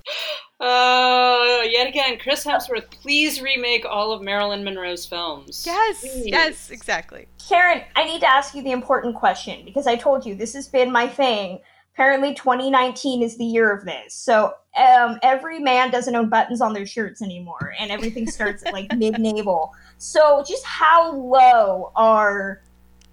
[0.59, 5.64] Oh, uh, yet again, Chris Hemsworth, please remake all of Marilyn Monroe's films.
[5.66, 6.27] Yes, please.
[6.27, 7.27] yes, exactly.
[7.47, 10.66] Karen, I need to ask you the important question because I told you this has
[10.68, 11.61] been my thing.
[11.97, 14.13] Apparently, 2019 is the year of this.
[14.13, 18.75] So um, every man doesn't own buttons on their shirts anymore, and everything starts at
[18.75, 19.73] like mid navel.
[19.97, 22.61] So, just how low are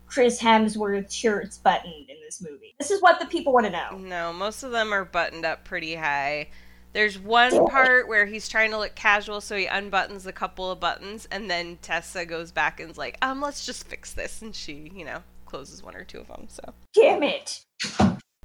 [0.06, 2.76] Chris Hemsworth shirts buttoned in this movie?
[2.78, 3.98] This is what the people want to know.
[3.98, 6.50] No, most of them are buttoned up pretty high.
[6.92, 10.82] There's one part where he's trying to look casual, so he unbuttons a couple of
[10.82, 14.42] buttons, and then Tessa goes back and's like, um, let's just fix this.
[14.42, 16.74] And she, you know, closes one or two of them, so.
[16.94, 17.64] Damn it!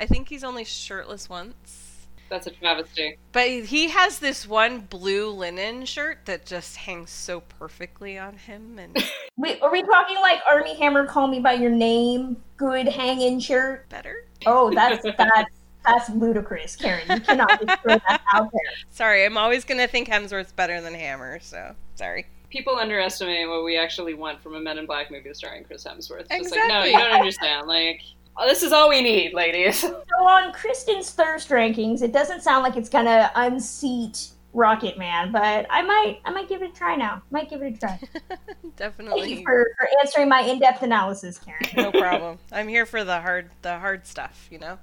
[0.00, 1.88] I think he's only shirtless once.
[2.28, 3.18] That's a travesty.
[3.32, 8.78] But he has this one blue linen shirt that just hangs so perfectly on him.
[8.78, 8.96] And
[9.36, 12.36] Wait, are we talking like Armie Hammer, "Call Me by Your Name"?
[12.56, 13.88] Good hanging shirt.
[13.88, 14.26] Better.
[14.46, 15.50] Oh, that's that's
[15.84, 17.04] that's ludicrous, Karen.
[17.08, 18.72] You cannot just throw that out there.
[18.90, 21.40] Sorry, I'm always gonna think Hemsworth's better than Hammer.
[21.40, 22.26] So sorry.
[22.50, 26.26] People underestimate what we actually want from a Men in Black movie starring Chris Hemsworth.
[26.30, 26.40] It's exactly.
[26.42, 27.68] Just like, no, you don't understand.
[27.68, 28.00] Like,
[28.46, 29.84] this is all we need, ladies.
[30.18, 35.82] So on Kristen's thirst rankings, it doesn't sound like it's gonna unseat Rocketman, but I
[35.82, 37.22] might, I might give it a try now.
[37.30, 38.00] Might give it a try.
[38.76, 39.20] Definitely.
[39.20, 41.62] Thank you for, for answering my in-depth analysis, Karen.
[41.76, 42.38] no problem.
[42.50, 44.48] I'm here for the hard, the hard stuff.
[44.50, 44.78] You know.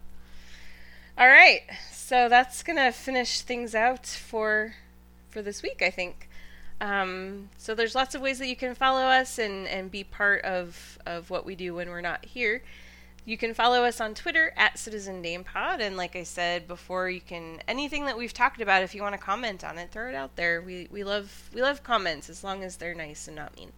[1.17, 4.75] All right, so that's gonna finish things out for
[5.29, 6.29] for this week, I think.
[6.81, 10.43] Um, so there's lots of ways that you can follow us and and be part
[10.43, 12.61] of of what we do when we're not here.
[13.27, 17.09] You can follow us on Twitter at Citizen Dame Pod, and like I said before,
[17.09, 18.83] you can anything that we've talked about.
[18.83, 20.61] If you want to comment on it, throw it out there.
[20.61, 23.71] We we love we love comments as long as they're nice and not mean.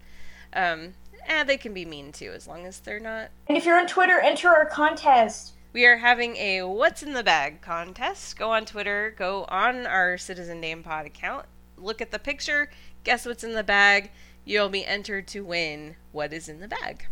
[0.54, 0.96] Um,
[1.26, 3.30] and they can be mean too, as long as they're not.
[3.48, 5.54] And if you're on Twitter, enter our contest.
[5.72, 8.38] We are having a What's in the Bag contest.
[8.38, 11.46] Go on Twitter, go on our Citizen Dame Pod account,
[11.78, 12.70] look at the picture,
[13.06, 14.12] guess what's in the bag.
[14.44, 17.08] You'll be entered to win what is in the bag.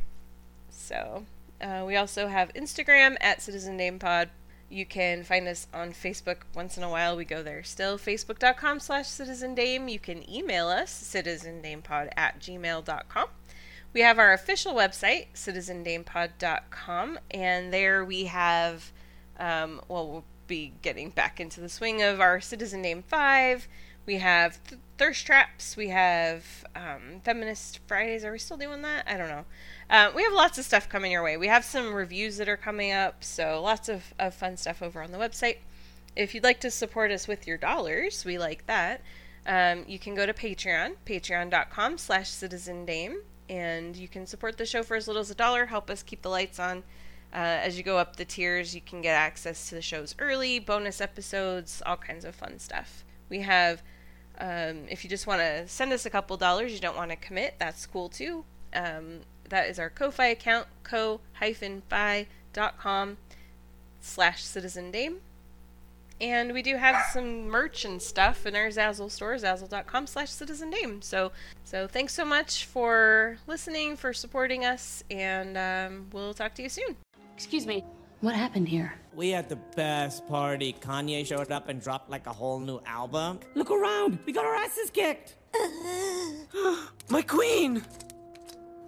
[0.69, 1.25] So,
[1.61, 4.29] uh, we also have Instagram at Citizen Dame Pod.
[4.69, 7.15] You can find us on Facebook once in a while.
[7.15, 7.97] We go there still.
[7.97, 9.87] Facebook.com slash Citizen Dame.
[9.87, 13.27] You can email us, citizendamepod at gmail.com.
[13.93, 18.91] We have our official website, citizendamepod.com, and there we have,
[19.39, 23.69] um, well, we'll be getting back into the swing of our Citizen Dame 5.
[24.05, 25.75] We have th- Thirst Traps.
[25.75, 28.23] We have um, Feminist Fridays.
[28.23, 29.05] Are we still doing that?
[29.07, 29.45] I don't know.
[29.89, 31.37] Uh, we have lots of stuff coming your way.
[31.37, 35.01] We have some reviews that are coming up, so lots of, of fun stuff over
[35.01, 35.57] on the website.
[36.15, 39.01] If you'd like to support us with your dollars, we like that.
[39.47, 43.17] Um, you can go to Patreon, patreon.com slash citizendame,
[43.49, 46.21] and you can support the show for as little as a dollar, help us keep
[46.21, 46.83] the lights on.
[47.33, 50.57] Uh, as you go up the tiers, you can get access to the shows early,
[50.57, 53.03] bonus episodes, all kinds of fun stuff.
[53.29, 53.83] We have,
[54.39, 57.17] um, if you just want to send us a couple dollars, you don't want to
[57.17, 58.45] commit, that's cool too.
[58.73, 61.17] Um, that is our Ko-Fi account, ko-fi.com
[64.01, 65.17] slash citizendame.
[66.21, 71.03] And we do have some merch and stuff in our Zazzle store, zazzle.com slash citizendame.
[71.03, 71.33] So,
[71.65, 76.69] so thanks so much for listening, for supporting us, and um, we'll talk to you
[76.69, 76.95] soon.
[77.35, 77.83] Excuse me.
[78.25, 78.91] What happened here?
[79.13, 80.73] We had the best party.
[80.73, 83.39] Kanye showed up and dropped like a whole new album.
[83.53, 84.17] Look around!
[84.25, 85.35] We got our asses kicked!
[87.09, 87.83] my queen!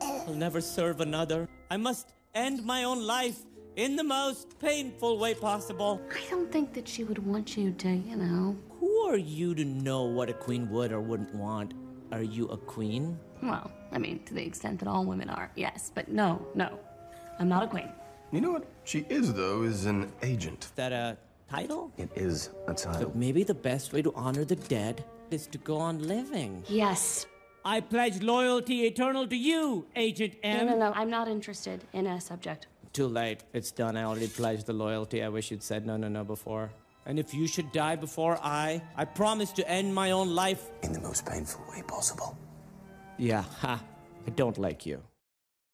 [0.01, 1.47] I'll never serve another.
[1.69, 3.37] I must end my own life
[3.75, 6.01] in the most painful way possible.
[6.11, 8.57] I don't think that she would want you to, you know.
[8.79, 11.75] Who are you to know what a queen would or wouldn't want?
[12.11, 13.19] Are you a queen?
[13.43, 15.91] Well, I mean, to the extent that all women are, yes.
[15.93, 16.79] But no, no.
[17.37, 17.89] I'm not a queen.
[18.31, 20.65] You know what she is, though, is an agent.
[20.65, 21.17] Is that a
[21.49, 21.91] title?
[21.97, 23.09] It is a title.
[23.09, 26.63] But maybe the best way to honor the dead is to go on living.
[26.69, 27.25] Yes.
[27.65, 30.65] I pledge loyalty eternal to you, Agent M.
[30.65, 30.91] No, no, no.
[30.95, 32.67] I'm not interested in a subject.
[32.93, 33.43] Too late.
[33.53, 33.97] It's done.
[33.97, 35.21] I already pledged the loyalty.
[35.21, 36.71] I wish you'd said no, no, no before.
[37.05, 40.93] And if you should die before I, I promise to end my own life In
[40.93, 42.37] the most painful way possible.
[43.17, 43.83] Yeah, ha.
[44.25, 45.01] I don't like you.